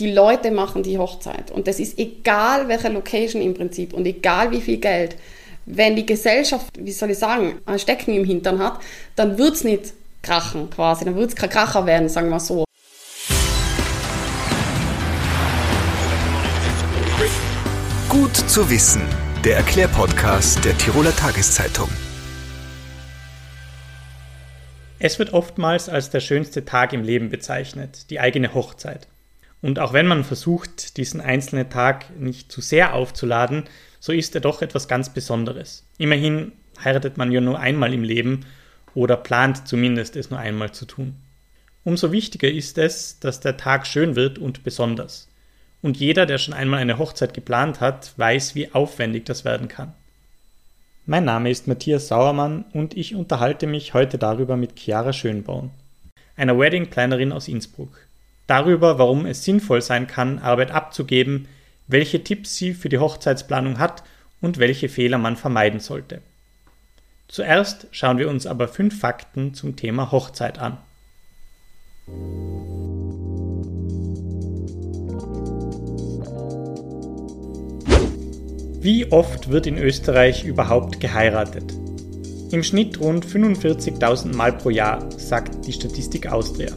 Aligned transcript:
Die 0.00 0.10
Leute 0.10 0.50
machen 0.50 0.82
die 0.82 0.96
Hochzeit. 0.96 1.50
Und 1.50 1.66
das 1.68 1.78
ist 1.78 1.98
egal, 1.98 2.68
welche 2.68 2.88
Location 2.88 3.42
im 3.42 3.52
Prinzip 3.52 3.92
und 3.92 4.06
egal 4.06 4.50
wie 4.50 4.62
viel 4.62 4.78
Geld. 4.78 5.14
Wenn 5.66 5.94
die 5.94 6.06
Gesellschaft, 6.06 6.68
wie 6.78 6.90
soll 6.90 7.10
ich 7.10 7.18
sagen, 7.18 7.58
ein 7.66 7.78
Stecken 7.78 8.14
im 8.14 8.24
Hintern 8.24 8.60
hat, 8.60 8.80
dann 9.14 9.36
wird 9.36 9.56
es 9.56 9.62
nicht 9.62 9.92
krachen 10.22 10.70
quasi. 10.70 11.04
Dann 11.04 11.16
wird 11.16 11.28
es 11.28 11.36
kein 11.36 11.50
Kracher 11.50 11.84
werden, 11.84 12.08
sagen 12.08 12.30
wir 12.30 12.40
so. 12.40 12.64
Gut 18.08 18.34
zu 18.34 18.70
wissen. 18.70 19.02
Der 19.44 19.56
Erklärpodcast 19.56 20.64
der 20.64 20.78
Tiroler 20.78 21.14
Tageszeitung. 21.14 21.90
Es 24.98 25.18
wird 25.18 25.34
oftmals 25.34 25.90
als 25.90 26.08
der 26.08 26.20
schönste 26.20 26.64
Tag 26.64 26.94
im 26.94 27.02
Leben 27.04 27.28
bezeichnet, 27.28 28.08
die 28.08 28.18
eigene 28.18 28.54
Hochzeit. 28.54 29.09
Und 29.62 29.78
auch 29.78 29.92
wenn 29.92 30.06
man 30.06 30.24
versucht, 30.24 30.96
diesen 30.96 31.20
einzelnen 31.20 31.68
Tag 31.68 32.18
nicht 32.18 32.50
zu 32.50 32.60
sehr 32.60 32.94
aufzuladen, 32.94 33.64
so 33.98 34.12
ist 34.12 34.34
er 34.34 34.40
doch 34.40 34.62
etwas 34.62 34.88
ganz 34.88 35.10
Besonderes. 35.10 35.84
Immerhin 35.98 36.52
heiratet 36.82 37.18
man 37.18 37.30
ja 37.30 37.40
nur 37.40 37.58
einmal 37.58 37.92
im 37.92 38.02
Leben 38.02 38.46
oder 38.94 39.16
plant 39.16 39.68
zumindest 39.68 40.16
es 40.16 40.30
nur 40.30 40.38
einmal 40.38 40.72
zu 40.72 40.86
tun. 40.86 41.16
Umso 41.84 42.12
wichtiger 42.12 42.50
ist 42.50 42.78
es, 42.78 43.18
dass 43.20 43.40
der 43.40 43.56
Tag 43.56 43.86
schön 43.86 44.16
wird 44.16 44.38
und 44.38 44.64
besonders. 44.64 45.28
Und 45.82 45.96
jeder, 45.96 46.26
der 46.26 46.38
schon 46.38 46.54
einmal 46.54 46.80
eine 46.80 46.98
Hochzeit 46.98 47.32
geplant 47.32 47.80
hat, 47.80 48.12
weiß, 48.16 48.54
wie 48.54 48.72
aufwendig 48.72 49.24
das 49.24 49.44
werden 49.44 49.68
kann. 49.68 49.94
Mein 51.06 51.24
Name 51.24 51.50
ist 51.50 51.66
Matthias 51.66 52.08
Sauermann 52.08 52.66
und 52.72 52.96
ich 52.96 53.14
unterhalte 53.14 53.66
mich 53.66 53.94
heute 53.94 54.18
darüber 54.18 54.56
mit 54.56 54.78
Chiara 54.78 55.12
Schönborn, 55.12 55.70
einer 56.36 56.58
Wedding-Plannerin 56.58 57.32
aus 57.32 57.48
Innsbruck. 57.48 58.06
Darüber, 58.50 58.98
warum 58.98 59.26
es 59.26 59.44
sinnvoll 59.44 59.80
sein 59.80 60.08
kann, 60.08 60.40
Arbeit 60.40 60.72
abzugeben, 60.72 61.46
welche 61.86 62.24
Tipps 62.24 62.56
sie 62.56 62.74
für 62.74 62.88
die 62.88 62.98
Hochzeitsplanung 62.98 63.78
hat 63.78 64.02
und 64.40 64.58
welche 64.58 64.88
Fehler 64.88 65.18
man 65.18 65.36
vermeiden 65.36 65.78
sollte. 65.78 66.20
Zuerst 67.28 67.86
schauen 67.92 68.18
wir 68.18 68.28
uns 68.28 68.48
aber 68.48 68.66
fünf 68.66 68.98
Fakten 68.98 69.54
zum 69.54 69.76
Thema 69.76 70.10
Hochzeit 70.10 70.58
an. 70.58 70.78
Wie 78.80 79.12
oft 79.12 79.48
wird 79.48 79.68
in 79.68 79.78
Österreich 79.78 80.44
überhaupt 80.44 80.98
geheiratet? 80.98 81.72
Im 82.50 82.64
Schnitt 82.64 82.98
rund 82.98 83.24
45.000 83.24 84.34
Mal 84.34 84.54
pro 84.54 84.70
Jahr, 84.70 85.08
sagt 85.20 85.68
die 85.68 85.72
Statistik 85.72 86.26
Austria. 86.26 86.72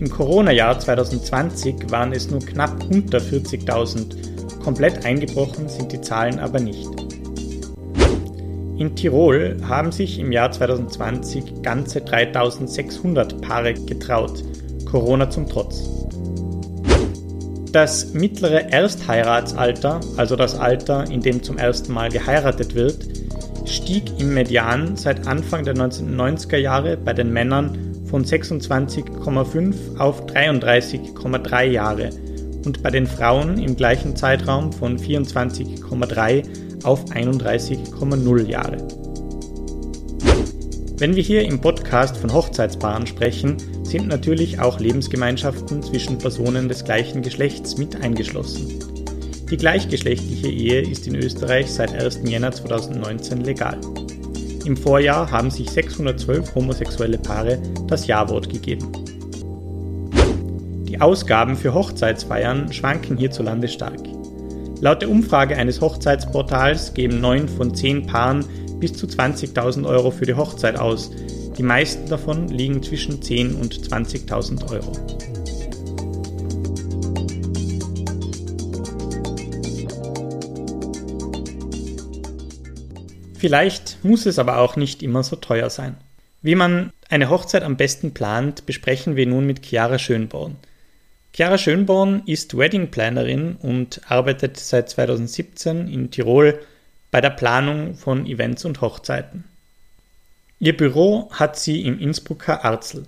Im 0.00 0.08
Corona-Jahr 0.08 0.78
2020 0.78 1.90
waren 1.90 2.12
es 2.12 2.30
nur 2.30 2.40
knapp 2.40 2.86
unter 2.90 3.18
40.000. 3.18 4.62
Komplett 4.64 5.04
eingebrochen 5.04 5.68
sind 5.68 5.92
die 5.92 6.00
Zahlen 6.00 6.38
aber 6.38 6.58
nicht. 6.58 6.88
In 8.78 8.96
Tirol 8.96 9.58
haben 9.62 9.92
sich 9.92 10.18
im 10.18 10.32
Jahr 10.32 10.50
2020 10.50 11.62
ganze 11.62 12.00
3600 12.00 13.42
Paare 13.42 13.74
getraut, 13.74 14.42
Corona 14.90 15.28
zum 15.28 15.46
Trotz. 15.46 15.82
Das 17.72 18.14
mittlere 18.14 18.72
Erstheiratsalter, 18.72 20.00
also 20.16 20.34
das 20.34 20.58
Alter, 20.58 21.10
in 21.10 21.20
dem 21.20 21.42
zum 21.42 21.58
ersten 21.58 21.92
Mal 21.92 22.08
geheiratet 22.08 22.74
wird, 22.74 23.06
stieg 23.66 24.18
im 24.18 24.32
Median 24.32 24.96
seit 24.96 25.26
Anfang 25.26 25.64
der 25.64 25.74
1990er 25.74 26.56
Jahre 26.56 26.96
bei 26.96 27.12
den 27.12 27.30
Männern 27.30 27.89
von 28.10 28.24
26,5 28.24 29.96
auf 29.98 30.26
33,3 30.26 31.64
Jahre 31.64 32.10
und 32.66 32.82
bei 32.82 32.90
den 32.90 33.06
Frauen 33.06 33.58
im 33.58 33.76
gleichen 33.76 34.16
Zeitraum 34.16 34.72
von 34.72 34.98
24,3 34.98 36.42
auf 36.84 37.04
31,0 37.06 38.46
Jahre. 38.46 38.76
Wenn 40.98 41.16
wir 41.16 41.22
hier 41.22 41.42
im 41.46 41.60
Podcast 41.60 42.18
von 42.18 42.32
Hochzeitspaaren 42.32 43.06
sprechen, 43.06 43.56
sind 43.84 44.08
natürlich 44.08 44.60
auch 44.60 44.80
Lebensgemeinschaften 44.80 45.82
zwischen 45.82 46.18
Personen 46.18 46.68
des 46.68 46.84
gleichen 46.84 47.22
Geschlechts 47.22 47.78
mit 47.78 48.02
eingeschlossen. 48.02 48.78
Die 49.50 49.56
gleichgeschlechtliche 49.56 50.48
Ehe 50.48 50.82
ist 50.82 51.06
in 51.06 51.14
Österreich 51.16 51.72
seit 51.72 51.94
1. 51.94 52.20
Jänner 52.24 52.52
2019 52.52 53.40
legal. 53.40 53.80
Im 54.64 54.76
Vorjahr 54.76 55.30
haben 55.30 55.50
sich 55.50 55.70
612 55.70 56.54
homosexuelle 56.54 57.18
Paare 57.18 57.58
das 57.86 58.06
Ja-Wort 58.06 58.50
gegeben. 58.50 58.92
Die 60.86 61.00
Ausgaben 61.00 61.56
für 61.56 61.72
Hochzeitsfeiern 61.72 62.72
schwanken 62.72 63.16
hierzulande 63.16 63.68
stark. 63.68 64.00
Laut 64.80 65.02
der 65.02 65.10
Umfrage 65.10 65.56
eines 65.56 65.80
Hochzeitsportals 65.80 66.94
geben 66.94 67.20
9 67.20 67.48
von 67.48 67.74
10 67.74 68.06
Paaren 68.06 68.44
bis 68.78 68.94
zu 68.94 69.06
20.000 69.06 69.86
Euro 69.86 70.10
für 70.10 70.26
die 70.26 70.34
Hochzeit 70.34 70.78
aus. 70.78 71.10
Die 71.56 71.62
meisten 71.62 72.08
davon 72.08 72.48
liegen 72.48 72.82
zwischen 72.82 73.20
10.000 73.20 73.60
und 73.60 73.74
20.000 73.74 74.70
Euro. 74.70 74.92
Vielleicht 83.40 84.04
muss 84.04 84.26
es 84.26 84.38
aber 84.38 84.58
auch 84.58 84.76
nicht 84.76 85.02
immer 85.02 85.22
so 85.22 85.34
teuer 85.34 85.70
sein. 85.70 85.96
Wie 86.42 86.54
man 86.54 86.92
eine 87.08 87.30
Hochzeit 87.30 87.62
am 87.62 87.78
besten 87.78 88.12
plant, 88.12 88.66
besprechen 88.66 89.16
wir 89.16 89.26
nun 89.26 89.46
mit 89.46 89.64
Chiara 89.64 89.98
Schönborn. 89.98 90.56
Chiara 91.32 91.56
Schönborn 91.56 92.22
ist 92.26 92.58
Wedding 92.58 92.90
Plannerin 92.90 93.56
und 93.56 94.02
arbeitet 94.10 94.58
seit 94.58 94.90
2017 94.90 95.88
in 95.88 96.10
Tirol 96.10 96.60
bei 97.10 97.22
der 97.22 97.30
Planung 97.30 97.94
von 97.94 98.26
Events 98.26 98.66
und 98.66 98.82
Hochzeiten. 98.82 99.44
Ihr 100.58 100.76
Büro 100.76 101.30
hat 101.32 101.58
sie 101.58 101.86
im 101.86 101.98
Innsbrucker 101.98 102.62
Arzel. 102.62 103.06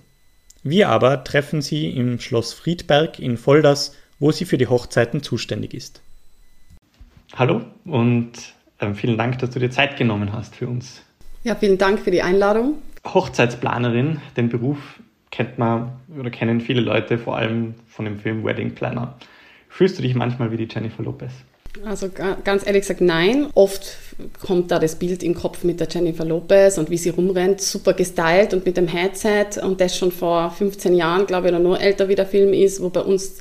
Wir 0.63 0.89
aber 0.89 1.23
treffen 1.23 1.61
sie 1.61 1.91
im 1.91 2.19
Schloss 2.19 2.53
Friedberg 2.53 3.19
in 3.19 3.37
Volders, 3.37 3.95
wo 4.17 4.31
sie 4.31 4.45
für 4.45 4.57
die 4.57 4.67
Hochzeiten 4.67 5.21
zuständig 5.21 5.75
ist. 5.75 6.01
Hallo 7.35 7.61
und 7.85 8.55
vielen 8.95 9.17
Dank, 9.17 9.39
dass 9.39 9.49
du 9.51 9.59
dir 9.59 9.71
Zeit 9.71 9.97
genommen 9.97 10.33
hast 10.33 10.55
für 10.55 10.67
uns. 10.67 11.01
Ja, 11.43 11.55
vielen 11.55 11.77
Dank 11.77 11.99
für 11.99 12.11
die 12.11 12.21
Einladung. 12.21 12.75
Hochzeitsplanerin, 13.05 14.21
den 14.37 14.49
Beruf 14.49 14.77
kennt 15.31 15.57
man 15.57 15.93
oder 16.17 16.29
kennen 16.29 16.61
viele 16.61 16.81
Leute, 16.81 17.17
vor 17.17 17.35
allem 17.37 17.73
von 17.87 18.05
dem 18.05 18.19
Film 18.19 18.43
Wedding 18.43 18.75
Planner. 18.75 19.15
Fühlst 19.67 19.97
du 19.97 20.03
dich 20.03 20.13
manchmal 20.13 20.51
wie 20.51 20.57
die 20.57 20.67
Jennifer 20.71 21.03
Lopez? 21.03 21.31
Also 21.85 22.07
ganz 22.43 22.65
ehrlich 22.65 22.81
gesagt, 22.81 23.01
nein. 23.01 23.47
Oft 23.55 23.97
kommt 24.45 24.69
da 24.69 24.77
das 24.77 24.95
Bild 24.95 25.23
im 25.23 25.33
Kopf 25.33 25.63
mit 25.63 25.79
der 25.79 25.87
Jennifer 25.89 26.23
Lopez 26.23 26.77
und 26.77 26.91
wie 26.91 26.97
sie 26.97 27.09
rumrennt, 27.09 27.61
super 27.61 27.93
gestylt 27.93 28.53
und 28.53 28.63
mit 28.65 28.77
dem 28.77 28.87
Headset 28.87 29.59
und 29.61 29.81
das 29.81 29.97
schon 29.97 30.11
vor 30.11 30.51
15 30.51 30.93
Jahren, 30.93 31.25
glaube 31.25 31.47
ich, 31.47 31.53
oder 31.53 31.63
nur 31.63 31.81
älter 31.81 32.07
wie 32.09 32.15
der 32.15 32.27
Film 32.27 32.53
ist, 32.53 32.79
wo 32.81 32.89
bei 32.89 33.01
uns 33.01 33.39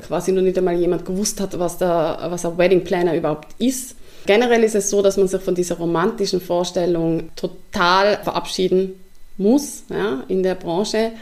quasi 0.00 0.32
noch 0.32 0.42
nicht 0.42 0.58
einmal 0.58 0.76
jemand 0.76 1.04
gewusst 1.04 1.40
hat, 1.40 1.58
was, 1.58 1.78
der, 1.78 2.18
was 2.28 2.44
ein 2.44 2.58
Wedding 2.58 2.84
Planner 2.84 3.14
überhaupt 3.14 3.48
ist. 3.58 3.96
Generell 4.26 4.64
ist 4.64 4.74
es 4.74 4.90
so, 4.90 5.02
dass 5.02 5.16
man 5.16 5.28
sich 5.28 5.40
von 5.40 5.54
dieser 5.54 5.76
romantischen 5.76 6.40
Vorstellung 6.40 7.30
total 7.36 8.18
verabschieden 8.22 8.94
muss 9.38 9.84
ja, 9.88 10.22
in 10.28 10.42
der 10.42 10.54
Branche 10.54 11.12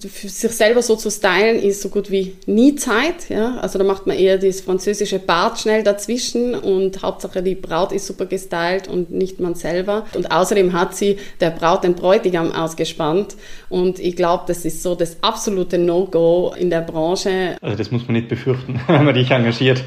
für 0.00 0.28
sich 0.28 0.52
selber 0.52 0.82
so 0.82 0.94
zu 0.96 1.10
stylen 1.10 1.58
ist 1.58 1.80
so 1.80 1.88
gut 1.88 2.10
wie 2.10 2.36
nie 2.46 2.74
Zeit. 2.74 3.30
Ja? 3.30 3.56
Also 3.60 3.78
da 3.78 3.84
macht 3.84 4.06
man 4.06 4.16
eher 4.16 4.36
das 4.36 4.60
französische 4.60 5.18
Bart 5.18 5.58
schnell 5.58 5.82
dazwischen 5.82 6.54
und 6.54 7.02
Hauptsache 7.02 7.42
die 7.42 7.54
Braut 7.54 7.92
ist 7.92 8.06
super 8.06 8.26
gestylt 8.26 8.88
und 8.88 9.10
nicht 9.10 9.40
man 9.40 9.54
selber. 9.54 10.04
Und 10.14 10.30
außerdem 10.30 10.74
hat 10.74 10.94
sie 10.94 11.16
der 11.40 11.50
Braut 11.50 11.84
den 11.84 11.94
Bräutigam 11.94 12.52
ausgespannt 12.52 13.36
und 13.70 13.98
ich 13.98 14.16
glaube, 14.16 14.44
das 14.46 14.64
ist 14.64 14.82
so 14.82 14.94
das 14.94 15.16
absolute 15.22 15.78
No-Go 15.78 16.54
in 16.58 16.68
der 16.68 16.82
Branche. 16.82 17.56
Also 17.62 17.76
das 17.76 17.90
muss 17.90 18.06
man 18.06 18.14
nicht 18.14 18.28
befürchten, 18.28 18.78
wenn 18.86 19.04
man 19.04 19.14
dich 19.14 19.30
engagiert. 19.30 19.82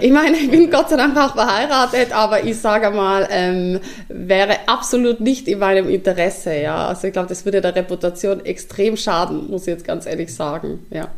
ich 0.00 0.10
meine, 0.10 0.36
ich 0.36 0.50
bin 0.50 0.68
Gott 0.70 0.90
sei 0.90 0.96
Dank 0.96 1.16
auch 1.16 1.34
verheiratet, 1.34 2.12
aber 2.12 2.44
ich 2.44 2.58
sage 2.58 2.90
mal, 2.90 3.28
ähm, 3.30 3.78
wäre 4.08 4.56
absolut 4.66 5.20
nicht 5.20 5.46
in 5.46 5.60
meinem 5.60 5.88
Interesse. 5.88 6.56
Ja? 6.56 6.88
Also 6.88 7.06
ich 7.06 7.12
glaube, 7.12 7.28
das 7.28 7.44
würde 7.44 7.60
der 7.60 7.74
Reputation 7.76 8.44
extrem 8.44 8.96
schaden 8.96 9.11
schaden, 9.12 9.50
muss 9.50 9.62
ich 9.62 9.68
jetzt 9.68 9.84
ganz 9.84 10.06
ehrlich 10.06 10.34
sagen. 10.34 10.86
Ja. 10.90 11.08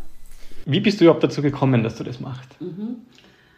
Wie 0.67 0.81
bist 0.81 1.01
du 1.01 1.05
überhaupt 1.05 1.23
dazu 1.23 1.43
gekommen, 1.43 1.83
dass 1.83 1.97
du 1.97 2.05
das 2.05 2.21
machst? 2.21 2.49
Mhm. 2.61 2.97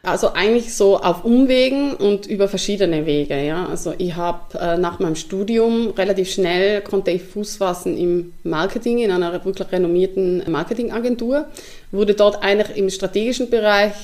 Also 0.02 0.34
eigentlich 0.34 0.72
so 0.72 1.00
auf 1.00 1.24
Umwegen 1.24 1.94
und 1.94 2.26
über 2.26 2.46
verschiedene 2.46 3.06
Wege. 3.06 3.42
Ja. 3.42 3.66
Also 3.66 3.94
ich 3.98 4.14
habe 4.14 4.58
äh, 4.58 4.78
nach 4.78 5.00
meinem 5.00 5.16
Studium 5.16 5.90
relativ 5.90 6.30
schnell 6.30 6.80
konnte 6.80 7.10
ich 7.10 7.22
Fuß 7.22 7.56
fassen 7.56 7.96
im 7.96 8.32
Marketing, 8.44 8.98
in 8.98 9.10
einer 9.10 9.32
wirklich 9.44 9.72
renommierten 9.72 10.44
Marketingagentur, 10.48 11.46
wurde 11.90 12.14
dort 12.14 12.42
eigentlich 12.42 12.76
im 12.76 12.88
strategischen 12.90 13.50
Bereich 13.50 13.94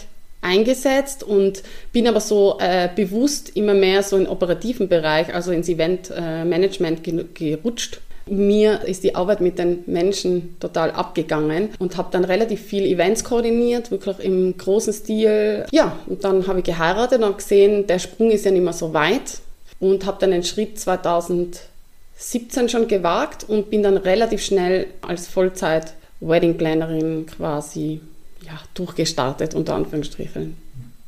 eingesetzt 0.40 1.22
und 1.22 1.62
bin 1.92 2.08
aber 2.08 2.20
so 2.20 2.58
äh, 2.58 2.88
bewusst 2.96 3.56
immer 3.56 3.74
mehr 3.74 4.02
so 4.02 4.16
in 4.16 4.26
operativen 4.26 4.88
Bereich, 4.88 5.32
also 5.32 5.52
ins 5.52 5.68
Eventmanagement 5.68 7.06
äh, 7.06 7.24
gerutscht 7.32 8.00
Mir 8.26 8.82
ist 8.82 9.04
die 9.04 9.14
Arbeit 9.14 9.40
mit 9.40 9.58
den 9.58 9.84
Menschen 9.86 10.56
total 10.60 10.90
abgegangen 10.92 11.70
und 11.78 11.96
habe 11.96 12.08
dann 12.12 12.24
relativ 12.24 12.60
viel 12.60 12.84
Events 12.84 13.24
koordiniert, 13.24 13.90
wirklich 13.90 14.20
im 14.20 14.56
großen 14.56 14.92
Stil. 14.92 15.66
Ja, 15.72 15.98
und 16.06 16.24
dann 16.24 16.46
habe 16.46 16.60
ich 16.60 16.64
geheiratet 16.64 17.22
und 17.22 17.38
gesehen, 17.38 17.86
der 17.86 17.98
Sprung 17.98 18.30
ist 18.30 18.44
ja 18.44 18.50
nicht 18.50 18.62
mehr 18.64 18.72
so 18.72 18.94
weit 18.94 19.40
und 19.80 20.06
habe 20.06 20.18
dann 20.20 20.30
den 20.30 20.44
Schritt 20.44 20.78
2017 20.78 22.68
schon 22.68 22.86
gewagt 22.88 23.44
und 23.48 23.70
bin 23.70 23.82
dann 23.82 23.96
relativ 23.96 24.44
schnell 24.44 24.86
als 25.02 25.26
Vollzeit 25.26 25.94
Wedding 26.20 26.56
Plannerin 26.56 27.26
quasi 27.26 28.00
ja, 28.46 28.52
durchgestartet, 28.74 29.54
unter 29.54 29.74
Anführungsstrichen. 29.74 30.56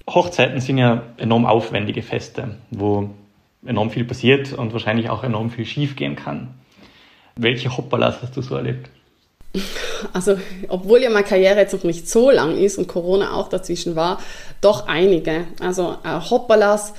Hochzeiten 0.08 0.60
sind 0.60 0.78
ja 0.78 1.02
enorm 1.16 1.46
aufwendige 1.46 2.02
Feste, 2.02 2.56
wo 2.70 3.10
enorm 3.64 3.90
viel 3.90 4.04
passiert 4.04 4.52
und 4.52 4.72
wahrscheinlich 4.72 5.08
auch 5.08 5.24
enorm 5.24 5.50
viel 5.50 5.64
schief 5.64 5.96
gehen 5.96 6.16
kann. 6.16 6.54
Welche 7.36 7.76
Hoppalas 7.76 8.16
hast 8.22 8.36
du 8.36 8.42
so 8.42 8.54
erlebt? 8.56 8.88
Also, 10.12 10.36
obwohl 10.68 11.02
ja 11.02 11.10
meine 11.10 11.24
Karriere 11.24 11.60
jetzt 11.60 11.74
noch 11.74 11.84
nicht 11.84 12.08
so 12.08 12.30
lang 12.30 12.56
ist 12.56 12.76
und 12.76 12.88
Corona 12.88 13.34
auch 13.34 13.48
dazwischen 13.48 13.96
war, 13.96 14.20
doch 14.60 14.86
einige. 14.88 15.44
Also, 15.60 15.96
äh, 16.04 16.20
Hoppalas, 16.20 16.92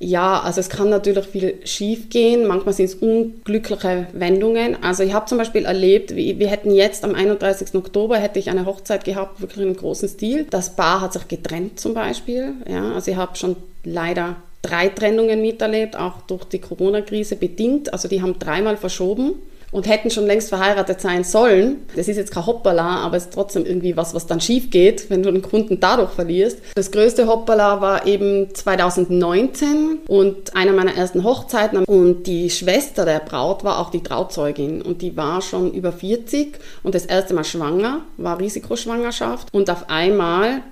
ja, 0.00 0.40
also 0.40 0.60
es 0.60 0.68
kann 0.68 0.90
natürlich 0.90 1.24
viel 1.26 1.60
schief 1.64 2.10
gehen. 2.10 2.46
Manchmal 2.46 2.74
sind 2.74 2.86
es 2.86 2.94
unglückliche 2.96 4.08
Wendungen. 4.12 4.82
Also, 4.82 5.04
ich 5.04 5.14
habe 5.14 5.26
zum 5.26 5.38
Beispiel 5.38 5.64
erlebt, 5.64 6.14
wir, 6.16 6.38
wir 6.38 6.48
hätten 6.48 6.72
jetzt 6.72 7.04
am 7.04 7.14
31. 7.14 7.74
Oktober 7.74 8.18
hätte 8.18 8.38
ich 8.40 8.50
eine 8.50 8.66
Hochzeit 8.66 9.04
gehabt, 9.04 9.40
wirklich 9.40 9.64
einem 9.64 9.76
großen 9.76 10.08
Stil. 10.08 10.46
Das 10.50 10.74
Paar 10.74 11.00
hat 11.00 11.12
sich 11.12 11.28
getrennt 11.28 11.78
zum 11.78 11.94
Beispiel. 11.94 12.54
Ja, 12.68 12.92
also, 12.92 13.10
ich 13.10 13.16
habe 13.16 13.36
schon 13.36 13.56
leider 13.84 14.36
drei 14.62 14.88
Trennungen 14.88 15.40
miterlebt, 15.40 15.96
auch 15.96 16.22
durch 16.22 16.44
die 16.44 16.58
Corona-Krise 16.58 17.36
bedingt. 17.36 17.92
Also, 17.92 18.08
die 18.08 18.20
haben 18.20 18.38
dreimal 18.38 18.76
verschoben 18.76 19.34
und 19.74 19.88
hätten 19.88 20.08
schon 20.08 20.26
längst 20.26 20.50
verheiratet 20.50 21.00
sein 21.00 21.24
sollen. 21.24 21.78
Das 21.96 22.06
ist 22.06 22.16
jetzt 22.16 22.30
kein 22.32 22.46
Hoppala, 22.46 22.98
aber 22.98 23.16
es 23.16 23.24
ist 23.24 23.34
trotzdem 23.34 23.66
irgendwie 23.66 23.96
was, 23.96 24.14
was 24.14 24.26
dann 24.26 24.40
schief 24.40 24.70
geht, 24.70 25.10
wenn 25.10 25.24
du 25.24 25.32
den 25.32 25.42
Kunden 25.42 25.80
dadurch 25.80 26.10
verlierst. 26.10 26.58
Das 26.76 26.92
größte 26.92 27.26
Hoppala 27.26 27.80
war 27.80 28.06
eben 28.06 28.54
2019 28.54 29.98
und 30.06 30.54
einer 30.54 30.72
meiner 30.72 30.94
ersten 30.94 31.24
Hochzeiten 31.24 31.84
und 31.86 32.28
die 32.28 32.50
Schwester 32.50 33.04
der 33.04 33.18
Braut 33.18 33.64
war 33.64 33.80
auch 33.80 33.90
die 33.90 34.04
Trauzeugin 34.04 34.80
und 34.80 35.02
die 35.02 35.16
war 35.16 35.42
schon 35.42 35.72
über 35.72 35.90
40 35.90 36.56
und 36.84 36.94
das 36.94 37.06
erste 37.06 37.34
Mal 37.34 37.42
schwanger, 37.42 38.02
war 38.16 38.38
Risikoschwangerschaft 38.38 39.48
und 39.52 39.68
auf 39.70 39.90
einmal 39.90 40.62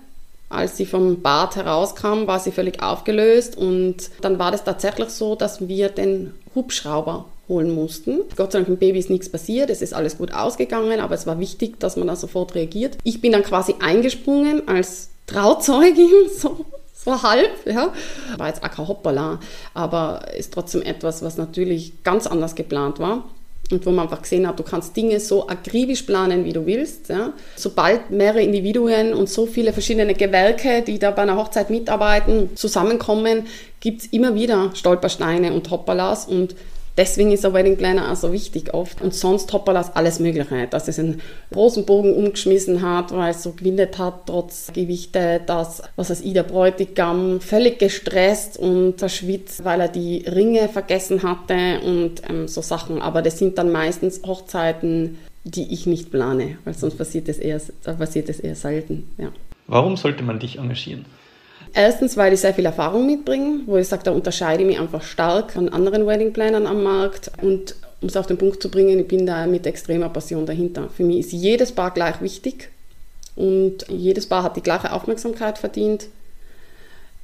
als 0.48 0.76
sie 0.76 0.86
vom 0.86 1.22
Bad 1.22 1.56
herauskam, 1.56 2.26
war 2.26 2.38
sie 2.38 2.52
völlig 2.52 2.82
aufgelöst 2.82 3.56
und 3.56 4.10
dann 4.20 4.38
war 4.38 4.52
das 4.52 4.64
tatsächlich 4.64 5.08
so, 5.08 5.34
dass 5.34 5.66
wir 5.66 5.88
den 5.88 6.34
Hubschrauber 6.54 7.24
holen 7.48 7.74
mussten. 7.74 8.20
Gott 8.36 8.52
sei 8.52 8.58
Dank 8.58 8.68
im 8.68 8.76
Baby 8.76 8.98
ist 8.98 9.10
nichts 9.10 9.28
passiert, 9.28 9.70
es 9.70 9.82
ist 9.82 9.94
alles 9.94 10.18
gut 10.18 10.32
ausgegangen, 10.32 11.00
aber 11.00 11.14
es 11.14 11.26
war 11.26 11.38
wichtig, 11.38 11.78
dass 11.80 11.96
man 11.96 12.06
da 12.06 12.16
sofort 12.16 12.54
reagiert. 12.54 12.98
Ich 13.04 13.20
bin 13.20 13.32
dann 13.32 13.42
quasi 13.42 13.74
eingesprungen 13.80 14.68
als 14.68 15.10
Trauzeugin, 15.26 16.08
so 16.36 16.64
so 17.04 17.22
halb, 17.22 17.50
ja. 17.66 17.92
War 18.36 18.48
jetzt 18.48 18.62
auch 18.62 18.70
kein 18.70 18.86
Hoppala, 18.86 19.40
aber 19.74 20.26
ist 20.36 20.54
trotzdem 20.54 20.82
etwas, 20.82 21.22
was 21.22 21.36
natürlich 21.36 22.04
ganz 22.04 22.26
anders 22.26 22.54
geplant 22.54 23.00
war 23.00 23.24
und 23.72 23.86
wo 23.86 23.90
man 23.90 24.06
einfach 24.06 24.22
gesehen 24.22 24.46
hat, 24.46 24.58
du 24.58 24.62
kannst 24.62 24.96
Dinge 24.96 25.18
so 25.18 25.48
akribisch 25.48 26.02
planen, 26.02 26.44
wie 26.44 26.52
du 26.52 26.66
willst. 26.66 27.08
Ja. 27.08 27.32
Sobald 27.56 28.10
mehrere 28.10 28.42
Individuen 28.42 29.14
und 29.14 29.28
so 29.28 29.46
viele 29.46 29.72
verschiedene 29.72 30.14
Gewerke, 30.14 30.82
die 30.82 30.98
da 30.98 31.10
bei 31.10 31.22
einer 31.22 31.36
Hochzeit 31.36 31.70
mitarbeiten, 31.70 32.56
zusammenkommen, 32.56 33.46
gibt 33.80 34.02
es 34.02 34.06
immer 34.08 34.34
wieder 34.34 34.70
Stolpersteine 34.74 35.52
und 35.52 35.70
Hoppalas 35.70 36.26
und 36.26 36.54
Deswegen 36.96 37.32
ist 37.32 37.46
ein 37.46 37.54
Wedding 37.54 37.76
Planner 37.76 38.12
auch 38.12 38.16
so 38.16 38.32
wichtig 38.32 38.74
oft. 38.74 39.00
Und 39.00 39.14
sonst 39.14 39.52
Hoppalas 39.52 39.96
alles 39.96 40.20
Mögliche. 40.20 40.66
Dass 40.68 40.88
es 40.88 40.98
einen 40.98 41.20
großen 41.52 41.86
Bogen 41.86 42.14
umgeschmissen 42.14 42.82
hat, 42.82 43.12
weil 43.12 43.30
es 43.30 43.42
so 43.42 43.52
gewindet 43.52 43.98
hat, 43.98 44.26
trotz 44.26 44.70
Gewichte, 44.72 45.40
dass, 45.46 45.82
was 45.96 46.10
weiß 46.10 46.20
ich, 46.20 46.34
der 46.34 46.42
Bräutigam 46.42 47.40
völlig 47.40 47.78
gestresst 47.78 48.58
und 48.58 48.98
verschwitzt, 48.98 49.64
weil 49.64 49.80
er 49.80 49.88
die 49.88 50.24
Ringe 50.26 50.68
vergessen 50.68 51.22
hatte 51.22 51.80
und 51.84 52.22
ähm, 52.28 52.48
so 52.48 52.60
Sachen. 52.60 53.00
Aber 53.00 53.22
das 53.22 53.38
sind 53.38 53.56
dann 53.58 53.72
meistens 53.72 54.20
Hochzeiten, 54.26 55.18
die 55.44 55.72
ich 55.72 55.86
nicht 55.86 56.10
plane, 56.10 56.58
weil 56.64 56.74
sonst 56.74 56.96
passiert 56.96 57.28
es 57.28 57.38
eher, 57.38 57.60
passiert 57.84 58.28
es 58.28 58.38
eher 58.38 58.54
selten. 58.54 59.10
Ja. 59.18 59.32
Warum 59.66 59.96
sollte 59.96 60.22
man 60.22 60.38
dich 60.38 60.58
engagieren? 60.58 61.04
Erstens, 61.74 62.16
weil 62.16 62.32
ich 62.32 62.40
sehr 62.40 62.54
viel 62.54 62.66
Erfahrung 62.66 63.06
mitbringe, 63.06 63.60
wo 63.66 63.76
ich 63.76 63.88
sage, 63.88 64.02
da 64.04 64.10
unterscheide 64.10 64.62
ich 64.62 64.68
mich 64.68 64.78
einfach 64.78 65.02
stark 65.02 65.52
von 65.52 65.68
anderen 65.70 66.06
Wedding-Plannern 66.06 66.66
am 66.66 66.82
Markt. 66.82 67.30
Und 67.40 67.76
um 68.00 68.08
es 68.08 68.16
auf 68.16 68.26
den 68.26 68.36
Punkt 68.36 68.60
zu 68.60 68.70
bringen, 68.70 68.98
ich 68.98 69.08
bin 69.08 69.26
da 69.26 69.46
mit 69.46 69.66
extremer 69.66 70.08
Passion 70.08 70.44
dahinter. 70.44 70.88
Für 70.90 71.04
mich 71.04 71.18
ist 71.18 71.32
jedes 71.32 71.72
Paar 71.72 71.92
gleich 71.92 72.20
wichtig 72.20 72.70
und 73.36 73.86
jedes 73.88 74.26
Paar 74.26 74.42
hat 74.42 74.56
die 74.56 74.62
gleiche 74.62 74.92
Aufmerksamkeit 74.92 75.58
verdient. 75.58 76.08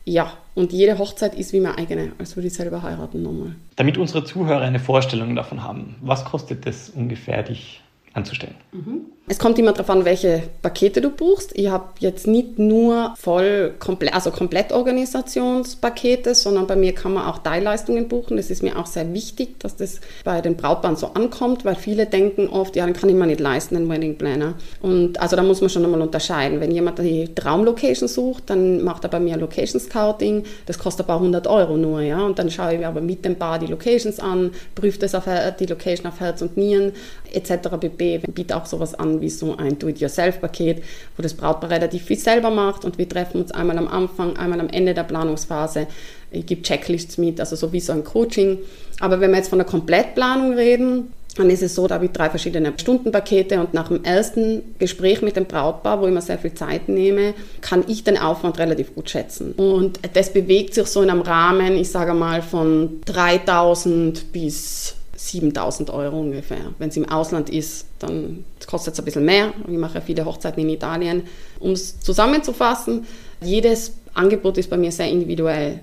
Ja, 0.05 0.33
und 0.55 0.73
jede 0.73 0.99
Hochzeit 0.99 1.35
ist 1.35 1.53
wie 1.53 1.61
meine 1.61 1.77
eigene, 1.77 2.13
als 2.19 2.35
würde 2.35 2.47
ich 2.47 2.55
selber 2.55 2.83
heiraten 2.83 3.23
nochmal. 3.23 3.55
Damit 3.77 3.99
unsere 3.99 4.25
Zuhörer 4.25 4.63
eine 4.63 4.81
Vorstellung 4.81 5.37
davon 5.37 5.63
haben, 5.63 5.97
was 6.01 6.25
kostet 6.25 6.67
es 6.67 6.89
ungefähr, 6.89 7.43
dich 7.43 7.83
anzustellen? 8.15 8.55
Mhm. 8.73 9.03
Es 9.31 9.39
kommt 9.39 9.59
immer 9.59 9.73
darauf 9.73 9.91
an, 9.91 10.07
welche 10.07 10.43
Pakete 10.63 11.03
du 11.03 11.11
buchst. 11.11 11.51
Ich 11.55 11.69
habe 11.69 11.85
jetzt 11.99 12.27
nicht 12.27 12.59
nur 12.59 13.13
voll 13.19 13.75
komplett, 13.79 14.15
also 14.15 14.31
Komplettorganisationspakete, 14.31 16.35
sondern 16.35 16.67
bei 16.67 16.77
mir 16.77 16.95
kann 16.95 17.13
man 17.13 17.27
auch 17.27 17.39
Teilleistungen 17.39 18.09
buchen. 18.09 18.39
Das 18.39 18.49
ist 18.49 18.63
mir 18.63 18.79
auch 18.79 18.87
sehr 18.87 19.13
wichtig, 19.13 19.61
dass 19.61 19.77
das 19.77 20.01
bei 20.25 20.41
den 20.41 20.57
Brautpaaren 20.57 20.97
so 20.97 21.09
ankommt, 21.09 21.67
weil 21.67 21.75
viele 21.75 22.07
denken 22.07 22.49
oft, 22.49 22.75
ja, 22.75 22.87
dann 22.87 22.95
kann 22.95 23.11
ich 23.11 23.15
mir 23.15 23.27
nicht 23.27 23.41
leisten, 23.41 23.77
einen 23.77 23.91
Wedding 23.91 24.17
Planner. 24.17 24.55
Und 24.81 25.21
also 25.21 25.37
da 25.37 25.43
muss 25.43 25.61
man 25.61 25.69
schon 25.69 25.85
einmal 25.85 26.01
unterscheiden. 26.01 26.61
Wenn 26.61 26.71
jemand 26.71 26.99
die 26.99 27.29
Traumlocation 27.35 28.09
sucht, 28.09 28.49
dann 28.49 28.83
macht 28.83 29.05
er 29.05 29.11
bei 29.11 29.21
mir 29.21 29.37
Location 29.37 29.79
Scouting. 29.79 30.45
Das 30.65 30.79
kostet 30.79 31.05
ein 31.05 31.09
paar 31.09 31.21
hundert 31.21 31.47
Euro 31.47 31.77
nur, 31.77 32.01
ja. 32.01 32.25
Und 32.25 32.39
dann 32.39 32.51
schaue 32.51 32.73
ich 32.73 32.81
mir 32.81 32.89
aber 32.89 33.03
mit 33.03 33.27
dem 33.27 33.37
Paar 33.37 33.59
die 33.59 33.67
Locations 33.67 34.21
an, 34.21 34.53
prüfe 34.75 35.01
das 35.01 35.15
auf 35.15 35.25
die 35.61 35.67
Location 35.67 36.07
auf 36.07 36.19
Herz 36.19 36.41
und 36.41 36.57
Nieren 36.57 36.93
etc. 37.31 37.77
bb. 37.79 38.23
Ich 38.27 38.35
biete 38.35 38.57
auch 38.57 38.65
sowas 38.65 38.95
an 38.95 39.18
wie 39.21 39.31
so 39.31 39.57
ein 39.57 39.79
Do-it-yourself-Paket, 39.79 40.83
wo 41.17 41.23
das 41.23 41.35
Brautpaar 41.35 41.71
relativ 41.71 42.05
viel 42.05 42.19
selber 42.19 42.51
macht 42.51 42.85
und 42.85 42.99
wir 42.99 43.09
treffen 43.09 43.41
uns 43.41 43.53
einmal 43.53 43.79
am 43.79 43.89
Anfang, 43.89 44.37
einmal 44.37 44.61
am 44.61 44.69
Ende 44.69 44.95
der 44.95 45.05
Planungsphase. 45.05 45.87
Ich 46.31 46.47
gebe 46.47 46.63
Checklists 46.63 47.19
mit, 47.19 47.41
also 47.41 47.57
so 47.57 47.73
wie 47.73 47.81
so 47.81 47.93
ein 47.93 48.05
Coaching. 48.05 48.59
Aber 49.01 49.21
wenn 49.21 49.31
wir 49.31 49.39
jetzt 49.39 49.49
von 49.49 49.59
der 49.59 49.67
Komplettplanung 49.67 50.55
reden, 50.55 51.13
dann 51.39 51.51
ist 51.51 51.63
es 51.63 51.75
so, 51.75 51.87
da 51.87 51.97
habe 51.97 52.07
ich 52.07 52.11
drei 52.11 52.31
verschiedene 52.31 52.73
Stundenpakete 52.77 53.61
und 53.61 53.73
nach 53.73 53.89
dem 53.89 54.03
ersten 54.03 54.75
Gespräch 54.79 55.23
mit 55.23 55.37
dem 55.37 55.47
Brautpaar, 55.47 56.01
wo 56.01 56.07
ich 56.07 56.13
mir 56.13 56.21
sehr 56.21 56.39
viel 56.39 56.55
Zeit 56.55 56.89
nehme, 56.89 57.35
kann 57.61 57.85
ich 57.87 58.05
den 58.05 58.19
Aufwand 58.19 58.59
relativ 58.59 58.95
gut 58.95 59.09
schätzen. 59.11 59.53
Und 59.53 60.01
das 60.15 60.33
bewegt 60.33 60.75
sich 60.75 60.87
so 60.87 61.03
in 61.03 61.11
einem 61.11 61.23
Rahmen, 61.23 61.77
ich 61.77 61.91
sage 61.91 62.15
mal, 62.15 62.43
von 62.43 63.01
3000 63.05 64.33
bis 64.33 64.98
7000 65.19 65.91
Euro 65.91 66.21
ungefähr. 66.21 66.73
Wenn 66.79 66.91
es 66.91 66.97
im 66.97 67.09
Ausland 67.09 67.51
ist, 67.51 67.87
dann 67.99 68.45
kostet 68.67 68.95
es 68.95 69.01
ein 69.01 69.05
bisschen 69.05 69.25
mehr. 69.25 69.53
Ich 69.67 69.77
mache 69.77 69.97
ja 69.97 70.01
viele 70.01 70.25
Hochzeiten 70.25 70.63
in 70.63 70.69
Italien. 70.69 71.25
Um 71.59 71.73
es 71.73 71.99
zusammenzufassen, 72.01 73.05
jedes 73.43 73.99
Angebot 74.15 74.59
ist 74.59 74.71
bei 74.71 74.77
mir 74.77 74.93
sehr 74.93 75.11
individuell. 75.11 75.81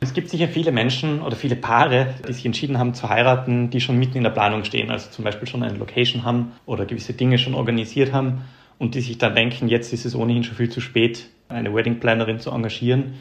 Es 0.00 0.12
gibt 0.12 0.30
sicher 0.30 0.46
viele 0.46 0.70
Menschen 0.72 1.20
oder 1.22 1.34
viele 1.34 1.56
Paare, 1.56 2.14
die 2.28 2.32
sich 2.32 2.46
entschieden 2.46 2.78
haben 2.78 2.94
zu 2.94 3.08
heiraten, 3.08 3.70
die 3.70 3.80
schon 3.80 3.98
mitten 3.98 4.18
in 4.18 4.22
der 4.22 4.30
Planung 4.30 4.62
stehen, 4.64 4.90
also 4.90 5.10
zum 5.10 5.24
Beispiel 5.24 5.48
schon 5.48 5.62
eine 5.62 5.76
Location 5.76 6.22
haben 6.22 6.52
oder 6.66 6.84
gewisse 6.84 7.14
Dinge 7.14 7.38
schon 7.38 7.54
organisiert 7.54 8.12
haben 8.12 8.42
und 8.78 8.94
die 8.94 9.00
sich 9.00 9.18
dann 9.18 9.34
denken, 9.34 9.68
jetzt 9.68 9.92
ist 9.92 10.04
es 10.04 10.14
ohnehin 10.14 10.44
schon 10.44 10.56
viel 10.56 10.68
zu 10.68 10.80
spät, 10.80 11.26
eine 11.48 11.74
Wedding 11.74 11.98
Plannerin 11.98 12.38
zu 12.38 12.50
engagieren. 12.50 13.14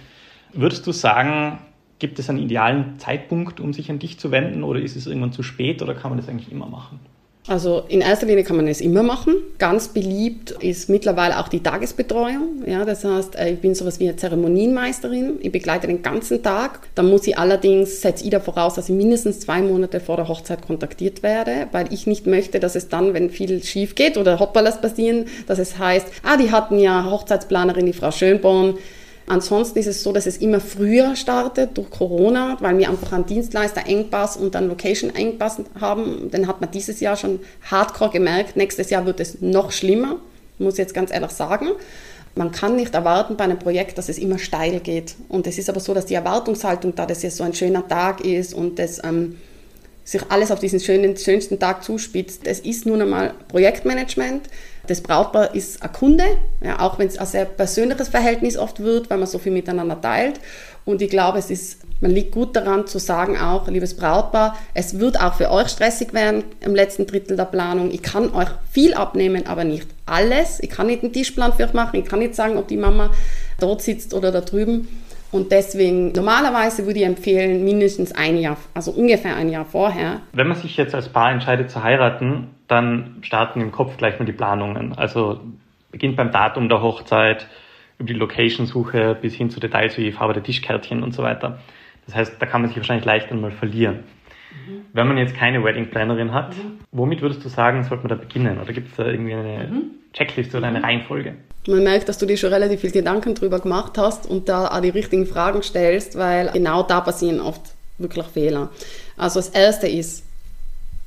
Würdest 0.53 0.85
du 0.85 0.91
sagen, 0.91 1.59
Gibt 1.99 2.19
es 2.19 2.29
einen 2.29 2.39
idealen 2.39 2.99
Zeitpunkt, 2.99 3.59
um 3.59 3.73
sich 3.73 3.89
an 3.89 3.99
dich 3.99 4.19
zu 4.19 4.31
wenden 4.31 4.63
oder 4.63 4.81
ist 4.81 4.95
es 4.95 5.07
irgendwann 5.07 5.31
zu 5.31 5.43
spät 5.43 5.81
oder 5.81 5.93
kann 5.93 6.11
man 6.11 6.19
das 6.19 6.27
eigentlich 6.27 6.51
immer 6.51 6.67
machen? 6.67 6.99
Also 7.47 7.83
in 7.89 8.01
erster 8.01 8.25
Linie 8.25 8.43
kann 8.43 8.55
man 8.55 8.67
es 8.67 8.81
immer 8.81 9.03
machen. 9.03 9.35
Ganz 9.59 9.89
beliebt 9.89 10.51
ist 10.51 10.89
mittlerweile 10.89 11.39
auch 11.39 11.47
die 11.47 11.61
Tagesbetreuung. 11.61 12.63
Ja, 12.65 12.85
das 12.85 13.05
heißt, 13.05 13.35
äh, 13.35 13.51
ich 13.51 13.59
bin 13.59 13.75
sowas 13.75 13.99
wie 13.99 14.07
eine 14.07 14.15
Zeremonienmeisterin. 14.15 15.35
Ich 15.41 15.51
begleite 15.51 15.85
den 15.85 16.01
ganzen 16.01 16.41
Tag. 16.41 16.79
Da 16.95 17.03
muss 17.03 17.27
ich 17.27 17.37
allerdings, 17.37 18.01
setze 18.01 18.23
ich 18.23 18.31
da 18.31 18.39
voraus, 18.39 18.73
dass 18.73 18.89
ich 18.89 18.95
mindestens 18.95 19.41
zwei 19.41 19.61
Monate 19.61 19.99
vor 19.99 20.15
der 20.15 20.27
Hochzeit 20.27 20.65
kontaktiert 20.65 21.21
werde, 21.21 21.67
weil 21.71 21.93
ich 21.93 22.07
nicht 22.07 22.25
möchte, 22.25 22.59
dass 22.59 22.75
es 22.75 22.89
dann, 22.89 23.13
wenn 23.13 23.29
viel 23.29 23.63
schief 23.63 23.93
geht 23.93 24.17
oder 24.17 24.39
Hoppalas 24.39 24.81
passieren, 24.81 25.25
dass 25.45 25.59
es 25.59 25.77
heißt, 25.77 26.07
ah, 26.23 26.37
die 26.37 26.51
hatten 26.51 26.79
ja 26.79 27.05
Hochzeitsplanerin, 27.05 27.85
die 27.85 27.93
Frau 27.93 28.09
Schönborn, 28.09 28.79
Ansonsten 29.27 29.79
ist 29.79 29.87
es 29.87 30.03
so, 30.03 30.13
dass 30.13 30.27
es 30.27 30.37
immer 30.37 30.59
früher 30.59 31.15
startet 31.15 31.77
durch 31.77 31.89
Corona, 31.89 32.57
weil 32.59 32.77
wir 32.77 32.89
einfach 32.89 33.11
einen 33.11 33.25
Dienstleister-Engpass 33.25 34.37
und 34.37 34.55
einen 34.55 34.67
Location-Engpass 34.67 35.61
haben. 35.79 36.29
Den 36.29 36.47
hat 36.47 36.61
man 36.61 36.69
dieses 36.69 36.99
Jahr 36.99 37.15
schon 37.15 37.39
hardcore 37.69 38.11
gemerkt. 38.11 38.55
Nächstes 38.55 38.91
Jahr 38.91 39.05
wird 39.05 39.19
es 39.19 39.41
noch 39.41 39.71
schlimmer, 39.71 40.17
muss 40.59 40.75
ich 40.75 40.79
jetzt 40.79 40.93
ganz 40.93 41.11
ehrlich 41.11 41.31
sagen. 41.31 41.69
Man 42.35 42.51
kann 42.51 42.75
nicht 42.75 42.93
erwarten 42.93 43.35
bei 43.35 43.45
einem 43.45 43.57
Projekt, 43.57 43.97
dass 43.97 44.09
es 44.09 44.19
immer 44.19 44.37
steil 44.37 44.79
geht. 44.81 45.15
Und 45.27 45.47
es 45.47 45.57
ist 45.57 45.69
aber 45.69 45.79
so, 45.79 45.93
dass 45.93 46.05
die 46.05 46.15
Erwartungshaltung 46.15 46.93
da, 46.93 47.07
dass 47.07 47.23
es 47.23 47.37
so 47.37 47.43
ein 47.43 47.53
schöner 47.53 47.87
Tag 47.87 48.23
ist 48.23 48.53
und 48.53 48.77
das 48.77 49.01
ähm, 49.03 49.37
sich 50.05 50.21
alles 50.29 50.51
auf 50.51 50.59
diesen 50.59 50.79
schönen, 50.79 51.17
schönsten 51.17 51.59
Tag 51.59 51.83
zuspitzt. 51.83 52.45
Es 52.45 52.59
ist 52.59 52.85
nun 52.85 53.01
einmal 53.01 53.33
Projektmanagement. 53.49 54.47
Das 54.87 55.01
Brautpaar 55.01 55.55
ist 55.55 55.81
ein 55.81 55.91
Kunde, 55.91 56.25
ja, 56.63 56.79
auch 56.79 56.99
wenn 56.99 57.07
es 57.07 57.17
ein 57.17 57.25
sehr 57.25 57.45
persönliches 57.45 58.09
Verhältnis 58.09 58.55
oft 58.55 58.79
wird, 58.79 59.09
weil 59.09 59.17
man 59.17 59.27
so 59.27 59.39
viel 59.39 59.51
miteinander 59.51 59.99
teilt. 59.99 60.39
Und 60.85 61.01
ich 61.01 61.09
glaube, 61.09 61.39
es 61.39 61.49
ist, 61.49 61.79
man 62.01 62.11
liegt 62.11 62.31
gut 62.31 62.55
daran 62.55 62.85
zu 62.85 62.99
sagen 62.99 63.35
auch, 63.35 63.67
liebes 63.67 63.95
Brautpaar, 63.95 64.55
es 64.75 64.99
wird 64.99 65.19
auch 65.19 65.33
für 65.33 65.49
euch 65.49 65.69
stressig 65.69 66.13
werden 66.13 66.43
im 66.61 66.75
letzten 66.75 67.07
Drittel 67.07 67.35
der 67.35 67.45
Planung. 67.45 67.89
Ich 67.89 68.03
kann 68.03 68.31
euch 68.35 68.49
viel 68.71 68.93
abnehmen, 68.93 69.47
aber 69.47 69.63
nicht 69.63 69.87
alles. 70.05 70.59
Ich 70.61 70.69
kann 70.69 70.85
nicht 70.85 71.01
einen 71.01 71.13
Tischplan 71.13 71.53
für 71.53 71.63
euch 71.63 71.73
machen. 71.73 71.99
Ich 71.99 72.05
kann 72.05 72.19
nicht 72.19 72.35
sagen, 72.35 72.57
ob 72.57 72.67
die 72.67 72.77
Mama 72.77 73.09
dort 73.59 73.81
sitzt 73.81 74.13
oder 74.13 74.31
da 74.31 74.41
drüben. 74.41 74.87
Und 75.35 75.51
deswegen, 75.51 76.13
normalerweise 76.13 76.85
würde 76.85 76.99
ich 76.99 77.05
empfehlen, 77.05 77.65
mindestens 77.65 78.13
ein 78.13 78.37
Jahr, 78.37 78.55
also 78.73 78.91
ungefähr 78.91 79.35
ein 79.35 79.49
Jahr 79.49 79.65
vorher. 79.65 80.21
Wenn 80.31 80.47
man 80.47 80.55
sich 80.55 80.77
jetzt 80.77 80.95
als 80.95 81.09
Paar 81.09 81.29
entscheidet 81.29 81.69
zu 81.69 81.83
heiraten, 81.83 82.47
dann 82.69 83.17
starten 83.21 83.59
im 83.59 83.73
Kopf 83.73 83.97
gleich 83.97 84.17
mal 84.17 84.23
die 84.23 84.31
Planungen. 84.31 84.93
Also 84.97 85.41
beginnt 85.91 86.15
beim 86.15 86.31
Datum 86.31 86.69
der 86.69 86.81
Hochzeit, 86.81 87.47
über 87.99 88.07
die 88.07 88.13
Location-Suche 88.13 89.17
bis 89.21 89.33
hin 89.33 89.49
zu 89.49 89.59
Details 89.59 89.97
wie 89.97 90.13
Farbe 90.13 90.33
der 90.33 90.43
Tischkärtchen 90.43 91.03
und 91.03 91.13
so 91.13 91.21
weiter. 91.21 91.59
Das 92.05 92.15
heißt, 92.15 92.41
da 92.41 92.45
kann 92.45 92.61
man 92.61 92.69
sich 92.69 92.77
wahrscheinlich 92.77 93.05
leicht 93.05 93.29
einmal 93.29 93.51
verlieren. 93.51 94.05
Mhm. 94.67 94.85
Wenn 94.93 95.07
man 95.07 95.17
jetzt 95.17 95.35
keine 95.35 95.63
Wedding 95.63 95.89
Plannerin 95.89 96.33
hat, 96.33 96.55
mhm. 96.55 96.79
womit 96.91 97.21
würdest 97.21 97.43
du 97.43 97.49
sagen, 97.49 97.83
sollte 97.83 98.07
man 98.07 98.09
da 98.09 98.15
beginnen? 98.15 98.59
Oder 98.59 98.73
gibt 98.73 98.89
es 98.89 98.95
da 98.95 99.05
irgendwie 99.05 99.33
eine 99.33 99.67
mhm. 99.67 99.83
Checkliste 100.13 100.57
oder 100.57 100.67
eine 100.67 100.79
mhm. 100.79 100.85
Reihenfolge? 100.85 101.35
Man 101.67 101.83
merkt, 101.83 102.07
dass 102.07 102.17
du 102.17 102.25
dir 102.25 102.37
schon 102.37 102.53
relativ 102.53 102.81
viel 102.81 102.91
Gedanken 102.91 103.33
drüber 103.33 103.59
gemacht 103.59 103.97
hast 103.97 104.29
und 104.29 104.49
da 104.49 104.67
auch 104.67 104.81
die 104.81 104.89
richtigen 104.89 105.25
Fragen 105.25 105.63
stellst, 105.63 106.17
weil 106.17 106.51
genau 106.51 106.83
da 106.83 107.01
passieren 107.01 107.39
oft 107.39 107.73
wirklich 107.97 108.25
Fehler. 108.27 108.69
Also 109.17 109.39
das 109.39 109.49
erste 109.49 109.87
ist, 109.87 110.23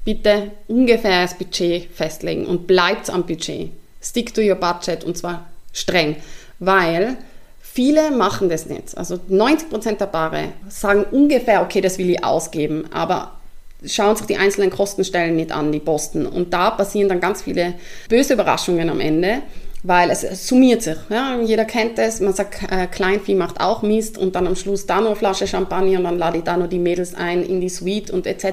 bitte 0.04 0.52
ungefähr 0.66 1.22
das 1.22 1.36
Budget 1.36 1.90
festlegen 1.92 2.46
und 2.46 2.66
bleibt 2.66 3.10
am 3.10 3.24
Budget. 3.24 3.70
Stick 4.00 4.34
to 4.34 4.40
your 4.40 4.54
budget 4.54 5.04
und 5.04 5.16
zwar 5.16 5.46
streng, 5.72 6.16
weil 6.58 7.16
viele 7.60 8.10
machen 8.10 8.48
das 8.48 8.66
nicht. 8.66 8.96
Also 8.96 9.16
90% 9.30 9.98
der 9.98 10.06
Paare 10.06 10.44
sagen 10.68 11.04
ungefähr, 11.10 11.62
okay, 11.62 11.80
das 11.80 11.98
will 11.98 12.10
ich 12.10 12.24
ausgeben, 12.24 12.86
aber 12.92 13.37
schauen 13.84 14.16
sich 14.16 14.26
die 14.26 14.36
einzelnen 14.36 14.70
Kostenstellen 14.70 15.36
nicht 15.36 15.52
an, 15.52 15.72
die 15.72 15.80
Posten. 15.80 16.26
Und 16.26 16.52
da 16.52 16.70
passieren 16.70 17.08
dann 17.08 17.20
ganz 17.20 17.42
viele 17.42 17.74
böse 18.08 18.34
Überraschungen 18.34 18.90
am 18.90 19.00
Ende 19.00 19.42
weil 19.82 20.10
es, 20.10 20.48
summiert 20.48 20.82
sich. 20.82 20.96
Ja? 21.08 21.40
Jeder 21.40 21.64
kennt 21.64 21.98
es, 21.98 22.20
man 22.20 22.32
sagt, 22.32 22.70
äh, 22.70 22.86
Kleinvieh 22.86 23.34
macht 23.34 23.60
auch 23.60 23.82
Mist 23.82 24.18
und 24.18 24.34
dann 24.34 24.46
am 24.46 24.56
Schluss 24.56 24.86
da 24.86 25.00
noch 25.00 25.08
eine 25.08 25.16
Flasche 25.16 25.46
Champagner 25.46 25.98
und 25.98 26.04
dann 26.04 26.18
lade 26.18 26.38
ich 26.38 26.44
da 26.44 26.56
noch 26.56 26.68
die 26.68 26.78
Mädels 26.78 27.14
ein 27.14 27.42
in 27.42 27.60
die 27.60 27.68
Suite 27.68 28.10
und 28.10 28.26
etc. 28.26 28.44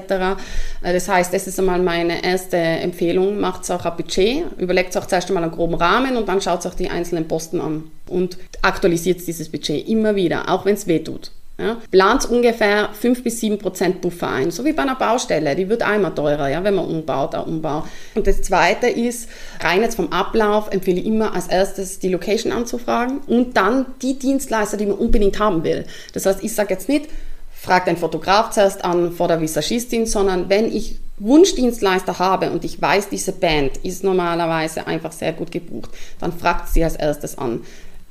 Äh, 0.82 0.92
das 0.92 1.08
heißt, 1.08 1.32
das 1.32 1.46
ist 1.46 1.58
einmal 1.58 1.80
meine 1.80 2.24
erste 2.24 2.56
Empfehlung, 2.56 3.40
macht 3.40 3.70
auch 3.70 3.84
ein 3.84 3.96
Budget, 3.96 4.44
überlegt 4.58 4.96
auch 4.96 5.06
zuerst 5.06 5.28
einmal 5.28 5.42
einen 5.42 5.52
groben 5.52 5.74
Rahmen 5.74 6.16
und 6.16 6.28
dann 6.28 6.40
schaut 6.40 6.64
auch 6.66 6.74
die 6.74 6.90
einzelnen 6.90 7.26
Posten 7.26 7.60
an 7.60 7.90
und 8.08 8.38
aktualisiert 8.62 9.26
dieses 9.26 9.50
Budget 9.50 9.88
immer 9.88 10.14
wieder, 10.14 10.48
auch 10.48 10.64
wenn 10.64 10.74
es 10.74 10.86
weh 10.86 11.00
tut. 11.00 11.32
Ja, 11.58 11.78
plant 11.90 12.28
ungefähr 12.28 12.90
5 12.92 13.22
bis 13.22 13.40
7 13.40 13.58
Prozent 13.58 14.02
Buffer 14.02 14.28
ein, 14.28 14.50
so 14.50 14.62
wie 14.66 14.74
bei 14.74 14.82
einer 14.82 14.94
Baustelle. 14.94 15.56
Die 15.56 15.70
wird 15.70 15.82
einmal 15.82 16.14
teurer, 16.14 16.48
ja, 16.48 16.62
wenn 16.62 16.74
man 16.74 16.84
umbaut, 16.84 17.32
der 17.32 17.46
Umbau. 17.46 17.84
Und 18.14 18.26
das 18.26 18.42
Zweite 18.42 18.88
ist, 18.88 19.30
rein 19.60 19.80
jetzt 19.80 19.94
vom 19.94 20.12
Ablauf 20.12 20.70
empfehle 20.70 21.00
ich 21.00 21.06
immer 21.06 21.34
als 21.34 21.46
erstes 21.46 21.98
die 21.98 22.10
Location 22.10 22.52
anzufragen 22.52 23.20
und 23.26 23.56
dann 23.56 23.86
die 24.02 24.18
Dienstleister, 24.18 24.76
die 24.76 24.84
man 24.84 24.98
unbedingt 24.98 25.38
haben 25.38 25.64
will. 25.64 25.86
Das 26.12 26.26
heißt, 26.26 26.44
ich 26.44 26.54
sage 26.54 26.74
jetzt 26.74 26.90
nicht, 26.90 27.06
frag 27.54 27.86
den 27.86 27.96
Fotograf 27.96 28.50
zuerst 28.50 28.84
an 28.84 29.12
vor 29.12 29.28
der 29.28 29.40
Visagistin, 29.40 30.04
sondern 30.04 30.50
wenn 30.50 30.70
ich 30.70 31.00
Wunschdienstleister 31.18 32.18
habe 32.18 32.50
und 32.50 32.64
ich 32.66 32.80
weiß, 32.82 33.08
diese 33.08 33.32
Band 33.32 33.78
ist 33.78 34.04
normalerweise 34.04 34.86
einfach 34.86 35.12
sehr 35.12 35.32
gut 35.32 35.50
gebucht, 35.50 35.90
dann 36.20 36.32
fragt 36.32 36.68
sie 36.68 36.84
als 36.84 36.96
erstes 36.96 37.38
an. 37.38 37.62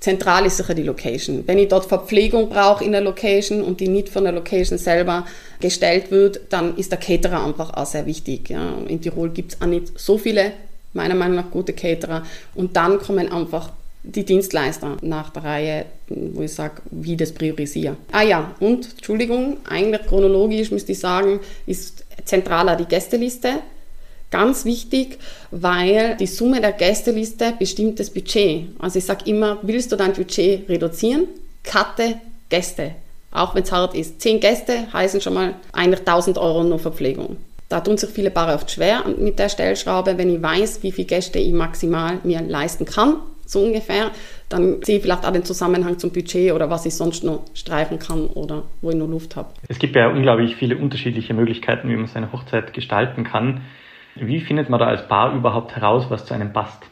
Zentral 0.06 0.46
ist 0.46 0.58
sicher 0.58 0.76
die 0.76 0.84
Location. 0.84 1.48
Wenn 1.48 1.58
ich 1.58 1.68
dort 1.68 1.86
Verpflegung 1.86 2.48
brauche 2.48 2.84
in 2.84 2.92
der 2.92 3.02
Location 3.02 3.64
und 3.64 3.80
die 3.80 3.88
nicht 3.88 4.08
von 4.08 4.24
der 4.24 4.34
Location 4.34 4.78
selber 4.78 5.26
gestellt 5.60 6.12
wird, 6.12 6.42
dann 6.52 6.78
ist 6.78 6.92
der 6.92 7.00
Caterer 7.00 7.44
einfach 7.44 7.74
auch 7.74 7.88
sehr 7.88 8.06
wichtig. 8.06 8.52
Ja. 8.52 8.76
In 8.88 9.02
Tirol 9.02 9.32
gibt 9.32 9.54
es 9.54 9.62
auch 9.62 9.66
nicht 9.66 10.00
so 10.00 10.20
viele, 10.20 10.52
meiner 10.94 11.16
Meinung 11.16 11.38
nach, 11.38 11.50
gute 11.50 11.74
Caterer. 11.74 12.22
Und 12.54 12.78
dann 12.78 13.00
kommen 13.00 13.32
einfach 13.32 13.72
die 14.04 14.24
Dienstleister 14.24 14.98
nach 15.02 15.32
der 15.32 15.44
Reihe, 15.44 15.86
wo 16.08 16.44
ich 16.44 16.54
sage, 16.54 16.84
wie 16.92 17.18
das 17.18 17.32
priorisiere. 17.32 17.98
Ah 18.12 18.22
ja, 18.22 18.54
und 18.60 18.88
Entschuldigung, 18.98 19.58
eigentlich 19.68 20.06
chronologisch 20.06 20.70
müsste 20.70 20.92
ich 20.92 21.00
sagen, 21.00 21.40
ist 21.66 22.06
zentraler 22.26 22.76
die 22.76 22.86
Gästeliste. 22.86 23.54
Ganz 24.36 24.66
wichtig, 24.66 25.18
weil 25.52 26.18
die 26.20 26.28
Summe 26.28 26.60
der 26.60 26.74
Gästeliste 26.74 27.54
bestimmt 27.58 28.02
das 28.02 28.10
Budget. 28.10 28.68
Also 28.80 29.00
ich 29.00 29.06
sage 29.06 29.30
immer, 29.30 29.60
willst 29.62 29.94
du 29.94 29.96
dein 29.96 30.12
Budget 30.12 30.68
reduzieren? 30.68 31.30
Cutte 31.64 32.16
Gäste. 32.50 32.96
Auch 33.32 33.56
wenn 33.56 33.64
es 33.64 33.72
hart 33.72 33.96
ist. 33.96 34.20
Zehn 34.20 34.42
Gäste 34.42 34.92
heißen 34.92 35.22
schon 35.22 35.36
mal 35.36 35.54
eigentlich 35.72 36.02
1000 36.02 36.38
Euro 36.38 36.66
nur 36.66 36.80
Verpflegung. 36.80 37.38
Da 37.70 37.80
tun 37.80 37.96
sich 37.96 38.10
viele 38.10 38.30
Paare 38.30 38.56
oft 38.56 38.70
schwer 38.70 39.06
mit 39.18 39.40
der 39.40 39.48
Stellschraube. 39.48 40.18
Wenn 40.18 40.36
ich 40.36 40.42
weiß, 40.42 40.84
wie 40.84 40.92
viele 40.92 41.08
Gäste 41.08 41.40
ich 41.40 41.54
maximal 41.54 42.20
mir 42.26 42.42
leisten 42.42 42.84
kann, 42.84 43.20
so 43.46 43.62
ungefähr, 43.62 44.12
dann 44.50 44.84
sehe 44.84 44.98
ich 44.98 45.02
vielleicht 45.02 45.26
auch 45.26 45.32
den 45.32 45.46
Zusammenhang 45.46 45.98
zum 45.98 46.12
Budget 46.12 46.52
oder 46.52 46.70
was 46.70 46.86
ich 46.86 46.94
sonst 46.94 47.24
noch 47.24 47.46
streichen 47.54 48.00
kann 48.00 48.28
oder 48.28 48.64
wo 48.82 48.90
ich 48.90 48.98
noch 48.98 49.08
Luft 49.08 49.38
habe. 49.38 49.54
Es 49.70 49.80
gibt 49.80 49.96
ja 49.96 50.10
unglaublich 50.10 50.58
viele 50.58 50.76
unterschiedliche 50.76 51.34
Möglichkeiten, 51.34 51.88
wie 51.88 51.96
man 51.96 52.08
seine 52.08 52.34
Hochzeit 52.34 52.74
gestalten 52.74 53.24
kann. 53.24 53.62
Wie 54.16 54.40
findet 54.40 54.70
man 54.70 54.80
da 54.80 54.88
als 54.88 55.08
Paar 55.08 55.34
überhaupt 55.34 55.76
heraus, 55.76 56.06
was 56.10 56.26
zu 56.26 56.34
einem 56.34 56.54
passt? 56.54 56.84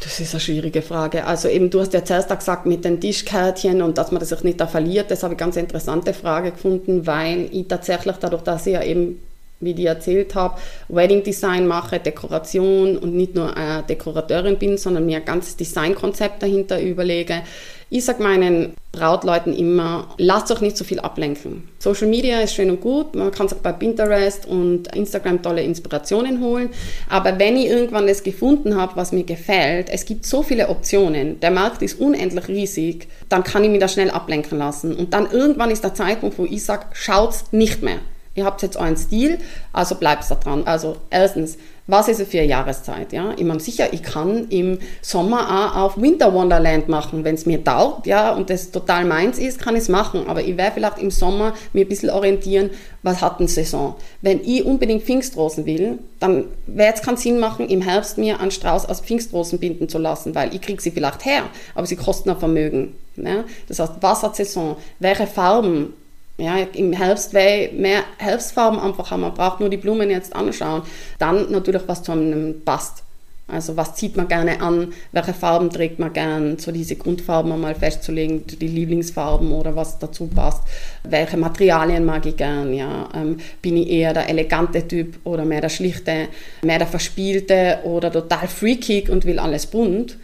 Das 0.00 0.20
ist 0.20 0.32
eine 0.34 0.40
schwierige 0.40 0.82
Frage. 0.82 1.24
Also 1.24 1.48
eben, 1.48 1.68
du 1.68 1.80
hast 1.80 1.92
ja 1.92 2.04
zuerst 2.04 2.28
gesagt 2.28 2.66
mit 2.66 2.84
den 2.84 3.00
Tischkärtchen 3.00 3.82
und 3.82 3.98
dass 3.98 4.12
man 4.12 4.20
das 4.20 4.28
sich 4.28 4.44
nicht 4.44 4.60
da 4.60 4.68
verliert. 4.68 5.10
Das 5.10 5.24
habe 5.24 5.34
ich 5.34 5.38
ganz 5.38 5.56
interessante 5.56 6.14
Frage 6.14 6.52
gefunden, 6.52 7.08
weil 7.08 7.48
ich 7.50 7.66
tatsächlich 7.66 8.16
dadurch, 8.18 8.42
dass 8.42 8.68
ich 8.68 8.74
ja 8.74 8.82
eben 8.84 9.20
wie 9.60 9.72
ich 9.72 9.86
erzählt 9.86 10.34
habe, 10.34 10.58
Wedding 10.88 11.22
Design 11.22 11.66
mache, 11.66 11.98
Dekoration 11.98 12.98
und 12.98 13.14
nicht 13.14 13.34
nur 13.34 13.56
äh, 13.56 13.82
Dekorateurin 13.88 14.58
bin, 14.58 14.76
sondern 14.76 15.06
mir 15.06 15.18
ein 15.18 15.24
ganzes 15.24 15.56
Designkonzept 15.56 16.42
dahinter 16.42 16.80
überlege. 16.80 17.42
Ich 17.88 18.04
sage 18.04 18.20
meinen 18.20 18.74
Brautleuten 18.90 19.54
immer, 19.54 20.12
lasst 20.18 20.50
euch 20.50 20.60
nicht 20.60 20.76
so 20.76 20.82
viel 20.82 20.98
ablenken. 20.98 21.68
Social 21.78 22.08
Media 22.08 22.40
ist 22.40 22.54
schön 22.54 22.68
und 22.68 22.80
gut, 22.80 23.14
man 23.14 23.30
kann 23.30 23.48
sich 23.48 23.58
bei 23.58 23.70
Pinterest 23.70 24.44
und 24.44 24.92
Instagram 24.94 25.40
tolle 25.40 25.62
Inspirationen 25.62 26.40
holen, 26.40 26.70
aber 27.08 27.38
wenn 27.38 27.56
ich 27.56 27.66
irgendwann 27.66 28.08
das 28.08 28.24
gefunden 28.24 28.76
habe, 28.76 28.96
was 28.96 29.12
mir 29.12 29.22
gefällt, 29.22 29.88
es 29.88 30.04
gibt 30.04 30.26
so 30.26 30.42
viele 30.42 30.68
Optionen, 30.68 31.38
der 31.38 31.52
Markt 31.52 31.80
ist 31.80 32.00
unendlich 32.00 32.48
riesig, 32.48 33.06
dann 33.28 33.44
kann 33.44 33.62
ich 33.62 33.70
mich 33.70 33.80
da 33.80 33.86
schnell 33.86 34.10
ablenken 34.10 34.58
lassen. 34.58 34.96
Und 34.96 35.14
dann 35.14 35.30
irgendwann 35.30 35.70
ist 35.70 35.84
der 35.84 35.94
Zeitpunkt, 35.94 36.38
wo 36.38 36.44
ich 36.44 36.64
sage, 36.64 36.86
schaut's 36.92 37.44
nicht 37.52 37.82
mehr 37.82 38.00
ihr 38.36 38.44
habt 38.44 38.62
jetzt 38.62 38.76
euren 38.76 38.96
Stil, 38.96 39.38
also 39.72 39.96
bleibt 39.96 40.30
da 40.30 40.36
dran. 40.36 40.62
Also 40.66 40.96
erstens, 41.10 41.58
was 41.88 42.08
ist 42.08 42.20
es 42.20 42.28
für 42.28 42.38
eine 42.38 42.48
Jahreszeit? 42.48 43.12
Ja? 43.12 43.32
Ich 43.36 43.44
meine, 43.44 43.60
sicher, 43.60 43.92
ich 43.92 44.02
kann 44.02 44.48
im 44.48 44.78
Sommer 45.02 45.72
auch 45.72 45.76
auf 45.76 46.00
Winter 46.00 46.34
Wonderland 46.34 46.88
machen, 46.88 47.24
wenn 47.24 47.36
es 47.36 47.46
mir 47.46 47.62
taugt, 47.62 48.06
ja, 48.06 48.32
und 48.32 48.50
das 48.50 48.72
total 48.72 49.04
meins 49.04 49.38
ist, 49.38 49.60
kann 49.60 49.76
ich 49.76 49.82
es 49.82 49.88
machen. 49.88 50.26
Aber 50.26 50.42
ich 50.42 50.56
werde 50.56 50.72
vielleicht 50.74 50.98
im 50.98 51.10
Sommer 51.10 51.54
mir 51.72 51.84
ein 51.84 51.88
bisschen 51.88 52.10
orientieren, 52.10 52.70
was 53.02 53.22
hat 53.22 53.38
eine 53.38 53.48
Saison. 53.48 53.94
Wenn 54.20 54.40
ich 54.42 54.64
unbedingt 54.64 55.04
Pfingstrosen 55.04 55.64
will, 55.64 55.98
dann 56.18 56.46
wird 56.66 56.96
es 56.96 57.02
keinen 57.02 57.18
Sinn 57.18 57.38
machen, 57.38 57.68
im 57.68 57.82
Herbst 57.82 58.18
mir 58.18 58.40
einen 58.40 58.50
Strauß 58.50 58.86
aus 58.86 59.00
Pfingstrosen 59.00 59.60
binden 59.60 59.88
zu 59.88 59.98
lassen, 59.98 60.34
weil 60.34 60.54
ich 60.54 60.60
kriege 60.60 60.82
sie 60.82 60.90
vielleicht 60.90 61.24
her, 61.24 61.44
aber 61.74 61.86
sie 61.86 61.96
kosten 61.96 62.30
ein 62.30 62.38
Vermögen. 62.38 62.96
Ja? 63.16 63.44
Das 63.68 63.78
heißt, 63.78 63.92
was 64.00 64.22
hat 64.24 64.34
Saison? 64.34 64.76
Welche 64.98 65.28
Farben 65.28 65.94
ja, 66.38 66.58
im 66.58 66.92
Herbst 66.92 67.32
weil 67.34 67.72
mehr 67.72 68.02
Herbstfarben 68.18 68.78
einfach 68.78 69.10
haben. 69.10 69.22
Man 69.22 69.34
braucht 69.34 69.60
nur 69.60 69.70
die 69.70 69.76
Blumen 69.76 70.10
jetzt 70.10 70.34
anschauen. 70.34 70.82
Dann 71.18 71.50
natürlich, 71.50 71.82
was 71.86 72.02
zu 72.02 72.12
einem 72.12 72.62
passt. 72.64 73.02
Also 73.48 73.76
was 73.76 73.94
zieht 73.94 74.16
man 74.16 74.26
gerne 74.26 74.60
an, 74.60 74.92
welche 75.12 75.32
Farben 75.32 75.70
trägt 75.70 76.00
man 76.00 76.12
gern, 76.12 76.58
so 76.58 76.72
diese 76.72 76.96
Grundfarben 76.96 77.52
einmal 77.52 77.76
festzulegen, 77.76 78.44
die 78.44 78.66
Lieblingsfarben 78.66 79.52
oder 79.52 79.76
was 79.76 80.00
dazu 80.00 80.26
passt. 80.26 80.64
Welche 81.04 81.36
Materialien 81.36 82.04
mag 82.04 82.26
ich 82.26 82.36
gern, 82.36 82.74
ja. 82.74 83.08
Ähm, 83.14 83.38
bin 83.62 83.76
ich 83.76 83.88
eher 83.88 84.12
der 84.14 84.28
elegante 84.28 84.88
Typ 84.88 85.20
oder 85.22 85.44
mehr 85.44 85.60
der 85.60 85.68
schlichte, 85.68 86.26
mehr 86.62 86.78
der 86.78 86.88
verspielte 86.88 87.78
oder 87.84 88.10
total 88.10 88.48
freakig 88.48 89.08
und 89.08 89.24
will 89.24 89.38
alles 89.38 89.66
bunt 89.66 90.16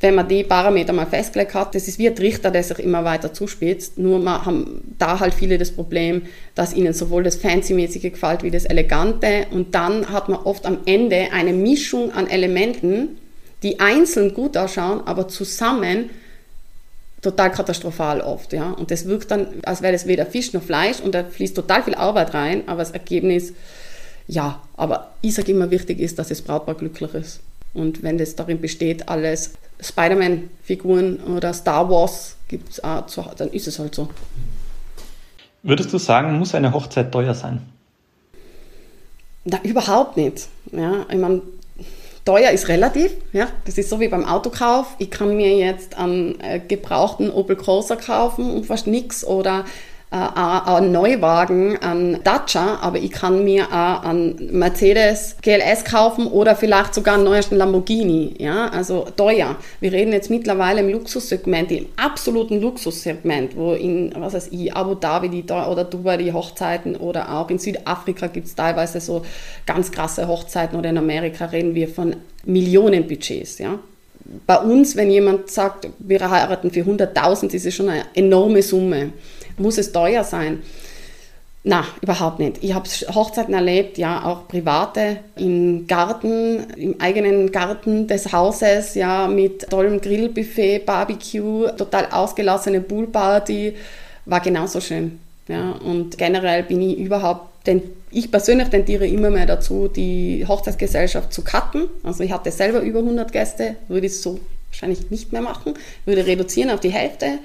wenn 0.00 0.14
man 0.14 0.26
die 0.26 0.44
Parameter 0.44 0.94
mal 0.94 1.06
festgelegt 1.06 1.52
hat, 1.52 1.74
das 1.74 1.86
ist 1.86 1.98
wie 1.98 2.08
ein 2.08 2.16
Trichter, 2.16 2.50
der 2.50 2.62
sich 2.62 2.78
immer 2.78 3.04
weiter 3.04 3.34
zuspitzt. 3.34 3.98
Nur 3.98 4.18
man 4.18 4.46
haben 4.46 4.94
da 4.98 5.20
halt 5.20 5.34
viele 5.34 5.58
das 5.58 5.72
Problem, 5.72 6.22
dass 6.54 6.72
ihnen 6.72 6.94
sowohl 6.94 7.22
das 7.22 7.36
Fancy-mäßige 7.36 8.10
gefällt 8.10 8.42
wie 8.42 8.50
das 8.50 8.64
Elegante. 8.64 9.46
Und 9.50 9.74
dann 9.74 10.10
hat 10.10 10.30
man 10.30 10.40
oft 10.40 10.64
am 10.64 10.78
Ende 10.86 11.28
eine 11.32 11.52
Mischung 11.52 12.12
an 12.12 12.28
Elementen, 12.28 13.18
die 13.62 13.78
einzeln 13.78 14.32
gut 14.32 14.56
ausschauen, 14.56 15.02
aber 15.06 15.28
zusammen 15.28 16.08
total 17.20 17.52
katastrophal 17.52 18.22
oft, 18.22 18.54
ja. 18.54 18.70
Und 18.70 18.90
das 18.90 19.04
wirkt 19.04 19.30
dann, 19.30 19.46
als 19.64 19.82
wäre 19.82 19.92
das 19.92 20.06
weder 20.06 20.24
Fisch 20.24 20.54
noch 20.54 20.62
Fleisch 20.62 21.00
und 21.00 21.14
da 21.14 21.24
fließt 21.24 21.54
total 21.54 21.82
viel 21.82 21.94
Arbeit 21.94 22.32
rein, 22.32 22.62
aber 22.66 22.78
das 22.78 22.92
Ergebnis, 22.92 23.52
ja, 24.26 24.62
aber 24.78 25.12
ich 25.20 25.34
sage 25.34 25.52
immer, 25.52 25.70
wichtig 25.70 26.00
ist, 26.00 26.18
dass 26.18 26.28
das 26.28 26.40
Brautpaar 26.40 26.76
glücklich 26.76 27.12
ist. 27.12 27.40
Und 27.74 28.02
wenn 28.02 28.16
das 28.16 28.36
darin 28.36 28.62
besteht, 28.62 29.10
alles 29.10 29.52
Spider-Man-Figuren 29.82 31.18
oder 31.20 31.52
Star 31.52 31.88
Wars 31.90 32.36
gibt 32.48 32.70
es 32.70 32.84
auch, 32.84 33.34
dann 33.34 33.50
ist 33.50 33.68
es 33.68 33.78
halt 33.78 33.94
so. 33.94 34.08
Würdest 35.62 35.92
du 35.92 35.98
sagen, 35.98 36.38
muss 36.38 36.54
eine 36.54 36.72
Hochzeit 36.72 37.12
teuer 37.12 37.34
sein? 37.34 37.60
Na, 39.44 39.60
überhaupt 39.62 40.16
nicht. 40.16 40.48
Ja, 40.72 41.06
ich 41.08 41.18
meine, 41.18 41.42
teuer 42.24 42.50
ist 42.50 42.68
relativ. 42.68 43.12
Ja, 43.32 43.48
das 43.64 43.78
ist 43.78 43.90
so 43.90 44.00
wie 44.00 44.08
beim 44.08 44.24
Autokauf. 44.24 44.94
Ich 44.98 45.10
kann 45.10 45.36
mir 45.36 45.56
jetzt 45.56 45.96
einen 45.96 46.38
äh, 46.40 46.60
gebrauchten 46.60 47.30
Opel 47.30 47.56
Corsa 47.56 47.96
kaufen 47.96 48.50
und 48.50 48.66
fast 48.66 48.86
nichts 48.86 49.24
oder 49.24 49.64
äh, 50.12 50.16
ein 50.16 50.90
Neuwagen, 50.90 51.76
ein 51.80 52.18
Dacia, 52.24 52.78
aber 52.80 52.98
ich 52.98 53.12
kann 53.12 53.44
mir 53.44 53.68
auch 53.68 54.02
einen 54.02 54.50
Mercedes 54.50 55.36
GLS 55.40 55.84
kaufen 55.84 56.26
oder 56.26 56.56
vielleicht 56.56 56.94
sogar 56.94 57.14
einen 57.14 57.24
neuesten 57.24 57.56
Lamborghini. 57.56 58.34
Ja, 58.38 58.68
also 58.70 59.06
teuer. 59.16 59.54
Wir 59.78 59.92
reden 59.92 60.12
jetzt 60.12 60.28
mittlerweile 60.28 60.80
im 60.80 60.88
Luxussegment, 60.88 61.70
im 61.70 61.86
absoluten 61.96 62.60
Luxussegment, 62.60 63.56
wo 63.56 63.72
in, 63.72 64.12
was 64.16 64.34
weiß 64.34 64.48
ich, 64.50 64.74
Abu 64.74 64.96
Dhabi 64.96 65.28
die, 65.28 65.44
oder 65.44 65.84
Dubai 65.84 66.16
die 66.16 66.32
Hochzeiten 66.32 66.96
oder 66.96 67.32
auch 67.32 67.48
in 67.48 67.60
Südafrika 67.60 68.26
gibt 68.26 68.48
es 68.48 68.56
teilweise 68.56 69.00
so 69.00 69.22
ganz 69.64 69.92
krasse 69.92 70.26
Hochzeiten 70.26 70.76
oder 70.76 70.90
in 70.90 70.98
Amerika 70.98 71.44
reden 71.44 71.76
wir 71.76 71.88
von 71.88 72.16
Millionenbudgets. 72.44 73.58
Ja, 73.58 73.78
bei 74.46 74.58
uns, 74.58 74.96
wenn 74.96 75.10
jemand 75.10 75.50
sagt, 75.50 75.88
wir 75.98 76.30
heiraten 76.30 76.70
für 76.70 76.80
100.000, 76.80 77.54
ist 77.54 77.66
es 77.66 77.74
schon 77.74 77.88
eine 77.88 78.04
enorme 78.14 78.62
Summe. 78.62 79.12
Muss 79.60 79.76
es 79.76 79.92
teuer 79.92 80.24
sein? 80.24 80.62
Na, 81.62 81.84
überhaupt 82.00 82.38
nicht. 82.38 82.64
Ich 82.64 82.72
habe 82.72 82.88
Hochzeiten 82.88 83.52
erlebt, 83.52 83.98
ja, 83.98 84.24
auch 84.24 84.48
private, 84.48 85.18
im 85.36 85.86
Garten, 85.86 86.64
im 86.76 86.98
eigenen 86.98 87.52
Garten 87.52 88.06
des 88.06 88.32
Hauses, 88.32 88.94
ja, 88.94 89.28
mit 89.28 89.68
tollem 89.68 90.00
Grillbuffet, 90.00 90.86
Barbecue, 90.86 91.68
total 91.76 92.08
ausgelassene 92.10 92.80
Poolparty, 92.80 93.74
war 94.24 94.40
genauso 94.40 94.80
schön. 94.80 95.20
Ja, 95.48 95.72
und 95.72 96.16
generell 96.16 96.62
bin 96.62 96.80
ich 96.80 96.96
überhaupt, 96.96 97.66
denn 97.66 97.82
ich 98.10 98.30
persönlich 98.30 98.68
tendiere 98.68 99.06
immer 99.06 99.28
mehr 99.28 99.46
dazu, 99.46 99.88
die 99.88 100.46
Hochzeitsgesellschaft 100.48 101.30
zu 101.30 101.44
cutten. 101.44 101.90
Also 102.02 102.24
ich 102.24 102.32
hatte 102.32 102.50
selber 102.50 102.80
über 102.80 103.00
100 103.00 103.30
Gäste, 103.30 103.76
würde 103.88 104.06
ich 104.06 104.18
so 104.18 104.40
wahrscheinlich 104.70 105.10
nicht 105.10 105.32
mehr 105.32 105.42
machen, 105.42 105.74
würde 106.04 106.26
reduzieren 106.26 106.70
auf 106.70 106.80
die 106.80 106.90
Hälfte 106.90 107.38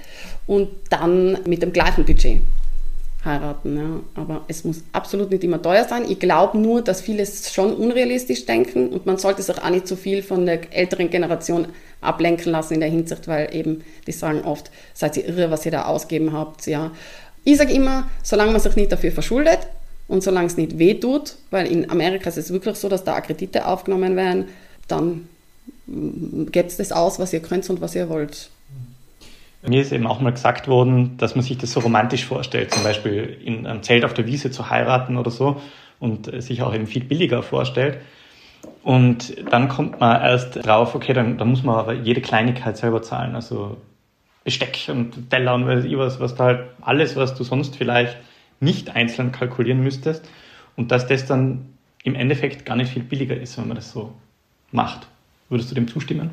und 0.47 0.69
dann 0.89 1.39
mit 1.45 1.61
dem 1.61 1.73
gleichen 1.73 2.05
Budget 2.05 2.41
heiraten. 3.25 3.77
Ja. 3.77 4.21
Aber 4.21 4.45
es 4.47 4.63
muss 4.63 4.83
absolut 4.93 5.31
nicht 5.31 5.43
immer 5.43 5.61
teuer 5.61 5.85
sein. 5.85 6.05
Ich 6.09 6.19
glaube 6.19 6.57
nur, 6.57 6.81
dass 6.81 7.01
viele 7.01 7.23
es 7.23 7.51
schon 7.51 7.73
unrealistisch 7.73 8.45
denken 8.45 8.89
und 8.89 9.05
man 9.05 9.17
sollte 9.17 9.41
sich 9.41 9.57
auch 9.57 9.69
nicht 9.69 9.87
zu 9.87 9.95
viel 9.95 10.21
von 10.21 10.45
der 10.45 10.73
älteren 10.73 11.09
Generation 11.09 11.67
ablenken 12.01 12.51
lassen 12.51 12.75
in 12.75 12.79
der 12.81 12.89
Hinsicht, 12.89 13.27
weil 13.27 13.53
eben 13.53 13.83
die 14.05 14.11
sagen 14.11 14.41
oft, 14.43 14.69
seid 14.93 15.17
ihr 15.17 15.27
irre, 15.27 15.49
was 15.51 15.65
ihr 15.65 15.71
da 15.71 15.85
ausgeben 15.85 16.31
habt. 16.31 16.67
Ja. 16.67 16.91
Ich 17.43 17.57
sage 17.57 17.73
immer, 17.73 18.07
solange 18.23 18.51
man 18.51 18.61
sich 18.61 18.75
nicht 18.75 18.91
dafür 18.91 19.11
verschuldet 19.11 19.59
und 20.07 20.23
solange 20.23 20.47
es 20.47 20.57
nicht 20.57 20.77
wehtut, 20.77 21.35
weil 21.49 21.67
in 21.67 21.89
Amerika 21.89 22.29
ist 22.29 22.37
es 22.37 22.51
wirklich 22.51 22.75
so, 22.75 22.89
dass 22.89 23.03
da 23.03 23.19
Kredite 23.21 23.65
aufgenommen 23.65 24.15
werden, 24.15 24.45
dann 24.87 25.27
gebt 25.87 26.79
das 26.79 26.91
aus, 26.91 27.19
was 27.19 27.33
ihr 27.33 27.41
könnt 27.41 27.69
und 27.69 27.81
was 27.81 27.95
ihr 27.95 28.09
wollt. 28.09 28.49
Mir 29.67 29.81
ist 29.81 29.91
eben 29.91 30.05
auch 30.05 30.19
mal 30.19 30.31
gesagt 30.31 30.67
worden, 30.67 31.17
dass 31.17 31.35
man 31.35 31.43
sich 31.43 31.57
das 31.57 31.71
so 31.71 31.79
romantisch 31.79 32.25
vorstellt, 32.25 32.71
zum 32.71 32.83
Beispiel 32.83 33.37
in 33.43 33.65
einem 33.65 33.81
Zelt 33.81 34.05
auf 34.05 34.13
der 34.13 34.27
Wiese 34.27 34.51
zu 34.51 34.69
heiraten 34.69 35.17
oder 35.17 35.31
so 35.31 35.59
und 35.99 36.29
sich 36.41 36.61
auch 36.61 36.73
eben 36.73 36.85
viel 36.85 37.03
billiger 37.03 37.41
vorstellt. 37.41 37.97
Und 38.83 39.35
dann 39.51 39.67
kommt 39.67 39.99
man 39.99 40.21
erst 40.21 40.65
drauf, 40.65 40.93
okay, 40.93 41.13
dann, 41.13 41.37
dann 41.37 41.49
muss 41.49 41.63
man 41.63 41.75
aber 41.75 41.93
jede 41.93 42.21
Kleinigkeit 42.21 42.77
selber 42.77 43.01
zahlen, 43.01 43.35
also 43.35 43.77
Besteck 44.43 44.77
und 44.89 45.31
Teller 45.31 45.55
und 45.55 45.67
was, 45.67 46.19
was 46.19 46.35
da 46.35 46.43
halt 46.45 46.59
alles, 46.81 47.15
was 47.15 47.33
du 47.33 47.43
sonst 47.43 47.75
vielleicht 47.75 48.17
nicht 48.59 48.95
einzeln 48.95 49.31
kalkulieren 49.31 49.81
müsstest 49.81 50.29
und 50.75 50.91
dass 50.91 51.07
das 51.07 51.25
dann 51.25 51.73
im 52.03 52.13
Endeffekt 52.13 52.65
gar 52.65 52.75
nicht 52.75 52.91
viel 52.91 53.03
billiger 53.03 53.35
ist, 53.35 53.57
wenn 53.57 53.67
man 53.67 53.75
das 53.75 53.91
so 53.91 54.13
macht. 54.71 55.07
Würdest 55.49 55.71
du 55.71 55.75
dem 55.75 55.87
zustimmen? 55.87 56.31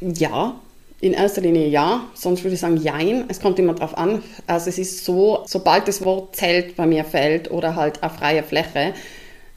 Ja, 0.00 0.54
in 1.00 1.14
erster 1.14 1.40
Linie 1.40 1.68
ja, 1.68 2.04
sonst 2.14 2.44
würde 2.44 2.54
ich 2.54 2.60
sagen 2.60 2.76
jein. 2.76 3.24
Es 3.28 3.40
kommt 3.40 3.58
immer 3.58 3.74
drauf 3.74 3.96
an. 3.98 4.22
Also 4.46 4.68
es 4.70 4.78
ist 4.78 5.04
so, 5.04 5.42
sobald 5.46 5.88
das 5.88 6.04
Wort 6.04 6.36
Zelt 6.36 6.76
bei 6.76 6.86
mir 6.86 7.04
fällt 7.04 7.50
oder 7.50 7.74
halt 7.74 8.02
eine 8.02 8.12
freie 8.12 8.42
Fläche, 8.42 8.94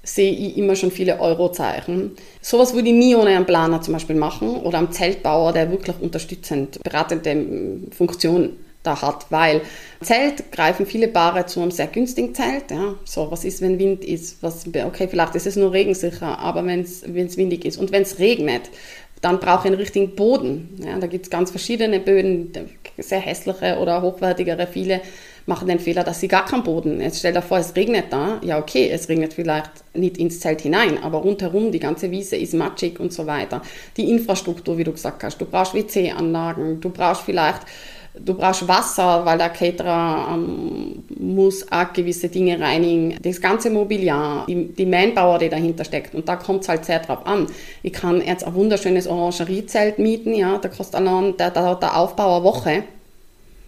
sehe 0.03 0.31
ich 0.31 0.57
immer 0.57 0.75
schon 0.75 0.91
viele 0.91 1.19
Eurozeichen. 1.19 2.11
Sowas 2.41 2.73
würde 2.73 2.89
ich 2.89 2.95
nie 2.95 3.15
ohne 3.15 3.31
einen 3.35 3.45
Planer 3.45 3.81
zum 3.81 3.93
Beispiel 3.93 4.15
machen 4.15 4.55
oder 4.55 4.77
einen 4.77 4.91
Zeltbauer, 4.91 5.53
der 5.53 5.69
wirklich 5.71 5.95
unterstützend, 5.99 6.81
beratende 6.83 7.91
Funktion 7.91 8.53
da 8.85 9.01
hat, 9.01 9.25
weil 9.29 9.61
Zelt 10.01 10.51
greifen 10.51 10.85
viele 10.85 11.07
Paare 11.07 11.45
zu 11.45 11.61
einem 11.61 11.71
sehr 11.71 11.87
günstigen 11.87 12.35
Zelt. 12.35 12.71
Ja. 12.71 12.95
So, 13.03 13.29
was 13.31 13.43
ist, 13.43 13.61
wenn 13.61 13.79
Wind 13.79 14.03
ist? 14.05 14.41
Was, 14.41 14.65
okay, 14.67 15.07
vielleicht 15.09 15.35
ist 15.35 15.47
es 15.47 15.55
nur 15.55 15.71
regensicher, 15.73 16.39
aber 16.39 16.65
wenn 16.65 16.81
es 16.81 17.37
windig 17.37 17.65
ist 17.65 17.77
und 17.77 17.91
wenn 17.91 18.03
es 18.03 18.19
regnet, 18.19 18.69
dann 19.21 19.39
brauche 19.39 19.61
ich 19.61 19.73
einen 19.73 19.79
richtigen 19.79 20.13
Boden. 20.15 20.79
Ja, 20.85 20.99
da 20.99 21.07
gibt 21.07 21.25
es 21.25 21.29
ganz 21.31 21.49
verschiedene 21.49 21.99
Böden, 21.99 22.51
sehr 22.97 23.19
hässliche 23.19 23.79
oder 23.79 24.01
hochwertigere. 24.01 24.67
Viele 24.67 25.01
machen 25.47 25.67
den 25.67 25.79
Fehler, 25.79 26.03
dass 26.03 26.19
sie 26.19 26.27
gar 26.27 26.45
keinen 26.45 26.63
Boden. 26.63 27.01
Jetzt 27.01 27.19
stell 27.19 27.33
dir 27.33 27.41
vor, 27.41 27.57
es 27.57 27.75
regnet 27.75 28.05
da. 28.11 28.39
Ja, 28.43 28.59
okay, 28.59 28.89
es 28.89 29.09
regnet 29.09 29.33
vielleicht 29.33 29.71
nicht 29.95 30.17
ins 30.17 30.39
Zelt 30.41 30.61
hinein, 30.61 31.01
aber 31.01 31.19
rundherum, 31.19 31.71
die 31.71 31.79
ganze 31.79 32.11
Wiese 32.11 32.35
ist 32.35 32.53
matschig 32.53 32.99
und 32.99 33.13
so 33.13 33.25
weiter. 33.25 33.61
Die 33.97 34.09
Infrastruktur, 34.11 34.77
wie 34.77 34.83
du 34.83 34.91
gesagt 34.91 35.23
hast, 35.23 35.39
du 35.39 35.45
brauchst 35.45 35.73
WC-Anlagen, 35.73 36.81
du 36.81 36.89
brauchst 36.89 37.23
vielleicht 37.23 37.61
Du 38.19 38.33
brauchst 38.33 38.67
Wasser, 38.67 39.25
weil 39.25 39.37
der 39.37 39.49
Caterer 39.49 40.29
ähm, 40.33 41.03
muss 41.19 41.71
auch 41.71 41.91
gewisse 41.93 42.29
Dinge 42.29 42.59
reinigen. 42.59 43.17
Das 43.21 43.41
ganze 43.41 43.69
Mobiliar, 43.69 44.45
die, 44.47 44.73
die 44.73 44.85
Manpower, 44.85 45.37
die 45.37 45.49
dahinter 45.49 45.83
steckt. 45.83 46.15
Und 46.15 46.27
da 46.27 46.35
kommt 46.35 46.63
es 46.63 46.69
halt 46.69 46.85
sehr 46.85 46.99
drauf 46.99 47.25
an. 47.25 47.47
Ich 47.83 47.93
kann 47.93 48.21
jetzt 48.21 48.45
ein 48.45 48.53
wunderschönes 48.53 49.07
Orangeriezelt 49.07 49.99
mieten, 49.99 50.33
ja, 50.33 50.57
da 50.57 50.69
kostet 50.69 50.95
allein 50.95 51.35
der, 51.37 51.51
der, 51.51 51.75
der 51.75 51.97
Aufbau 51.97 52.37
eine 52.37 52.43
Woche. 52.43 52.83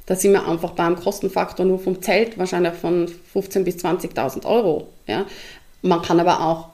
Da 0.05 0.15
sind 0.15 0.31
wir 0.31 0.47
einfach 0.47 0.71
beim 0.71 0.95
Kostenfaktor 0.95 1.65
nur 1.65 1.79
vom 1.79 2.01
Zelt 2.01 2.37
wahrscheinlich 2.37 2.73
von 2.73 3.07
15.000 3.35 3.63
bis 3.63 3.75
20.000 3.75 4.45
Euro. 4.45 4.87
Ja. 5.05 5.25
Man 5.81 6.01
kann 6.01 6.19
aber 6.19 6.41
auch 6.41 6.69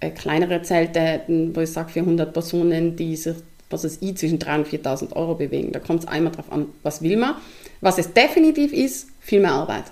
äh, 0.00 0.10
kleinere 0.10 0.62
Zelte, 0.62 1.22
wo 1.26 1.60
ich 1.60 1.72
sage, 1.72 1.90
für 1.90 2.00
100 2.00 2.32
Personen, 2.32 2.94
die 2.94 3.16
sich 3.16 3.36
was 3.74 3.84
es 3.84 4.00
ich, 4.00 4.16
zwischen 4.16 4.38
3.000 4.38 4.56
und 4.56 4.68
4.000 4.68 5.16
Euro 5.16 5.34
bewegen. 5.34 5.72
Da 5.72 5.80
kommt 5.80 6.00
es 6.00 6.08
einmal 6.08 6.32
darauf 6.32 6.50
an, 6.50 6.66
was 6.82 7.02
will 7.02 7.16
man. 7.16 7.34
Was 7.80 7.98
es 7.98 8.14
definitiv 8.14 8.72
ist, 8.72 9.08
viel 9.20 9.40
mehr 9.40 9.52
Arbeit. 9.52 9.84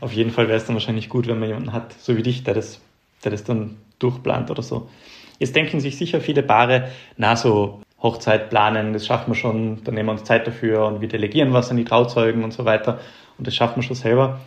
Auf 0.00 0.12
jeden 0.12 0.30
Fall 0.30 0.48
wäre 0.48 0.58
es 0.58 0.64
dann 0.64 0.74
wahrscheinlich 0.74 1.08
gut, 1.08 1.28
wenn 1.28 1.38
man 1.38 1.48
jemanden 1.48 1.72
hat, 1.72 1.94
so 2.00 2.16
wie 2.16 2.22
dich, 2.22 2.42
der 2.42 2.54
das, 2.54 2.80
der 3.22 3.30
das 3.30 3.44
dann 3.44 3.76
durchplant 3.98 4.50
oder 4.50 4.62
so. 4.62 4.88
Jetzt 5.38 5.54
denken 5.54 5.80
sich 5.80 5.96
sicher 5.96 6.20
viele 6.20 6.42
Paare, 6.42 6.90
na 7.16 7.36
so 7.36 7.80
Hochzeit 8.02 8.50
planen, 8.50 8.92
das 8.92 9.06
schaffen 9.06 9.30
wir 9.30 9.34
schon, 9.34 9.82
dann 9.84 9.94
nehmen 9.94 10.08
wir 10.08 10.12
uns 10.12 10.24
Zeit 10.24 10.46
dafür 10.46 10.86
und 10.86 11.00
wir 11.00 11.08
delegieren 11.08 11.52
was 11.52 11.70
an 11.70 11.76
die 11.76 11.84
Trauzeugen 11.84 12.44
und 12.44 12.52
so 12.52 12.64
weiter 12.64 13.00
und 13.38 13.46
das 13.46 13.54
schaffen 13.54 13.76
wir 13.76 13.82
schon 13.82 13.96
selber. 13.96 14.40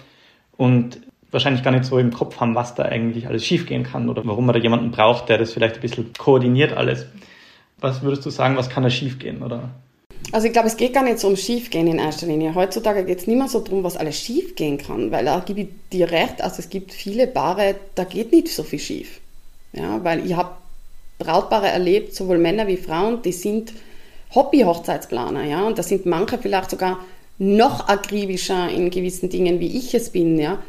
Und 0.57 0.99
wahrscheinlich 1.31 1.63
gar 1.63 1.71
nicht 1.71 1.85
so 1.85 1.97
im 1.97 2.13
Kopf 2.13 2.39
haben, 2.39 2.55
was 2.55 2.75
da 2.75 2.83
eigentlich 2.83 3.27
alles 3.27 3.45
schiefgehen 3.45 3.83
kann 3.83 4.09
oder 4.09 4.25
warum 4.25 4.45
man 4.45 4.53
da 4.53 4.59
jemanden 4.61 4.91
braucht, 4.91 5.29
der 5.29 5.37
das 5.37 5.53
vielleicht 5.53 5.75
ein 5.75 5.81
bisschen 5.81 6.13
koordiniert 6.17 6.73
alles. 6.73 7.07
Was 7.79 8.01
würdest 8.01 8.25
du 8.25 8.29
sagen, 8.29 8.57
was 8.57 8.69
kann 8.69 8.83
da 8.83 8.89
schiefgehen, 8.89 9.43
oder? 9.43 9.69
Also 10.31 10.47
ich 10.47 10.53
glaube, 10.53 10.67
es 10.67 10.77
geht 10.77 10.93
gar 10.93 11.03
nicht 11.03 11.19
so 11.19 11.27
um 11.27 11.37
Schiefgehen 11.37 11.87
in 11.87 11.99
erster 11.99 12.27
Linie. 12.27 12.53
Heutzutage 12.53 13.05
geht 13.05 13.19
es 13.19 13.27
nicht 13.27 13.37
mehr 13.37 13.47
so 13.47 13.59
darum, 13.59 13.83
was 13.83 13.95
alles 13.95 14.19
schiefgehen 14.19 14.77
kann, 14.77 15.11
weil 15.11 15.25
da 15.25 15.39
gebe 15.39 15.61
ich 15.61 15.67
dir 15.93 16.11
recht, 16.11 16.41
also 16.41 16.59
es 16.59 16.69
gibt 16.69 16.91
viele 16.91 17.27
Paare, 17.27 17.75
da 17.95 18.03
geht 18.03 18.31
nicht 18.31 18.49
so 18.49 18.63
viel 18.63 18.79
schief. 18.79 19.21
Ja, 19.73 20.03
weil 20.03 20.25
ich 20.25 20.35
habe 20.35 20.51
Brautpaare 21.19 21.67
erlebt, 21.67 22.13
sowohl 22.13 22.37
Männer 22.39 22.67
wie 22.67 22.77
Frauen, 22.77 23.21
die 23.21 23.31
sind 23.31 23.73
Hobby-Hochzeitsplaner, 24.35 25.45
ja, 25.45 25.65
und 25.65 25.77
da 25.77 25.83
sind 25.83 26.05
manche 26.05 26.37
vielleicht 26.37 26.71
sogar 26.71 26.99
noch 27.37 27.87
akribischer 27.87 28.69
in 28.69 28.89
gewissen 28.89 29.29
Dingen, 29.29 29.59
wie 29.59 29.77
ich 29.77 29.93
es 29.93 30.09
bin, 30.09 30.39
ja. 30.39 30.59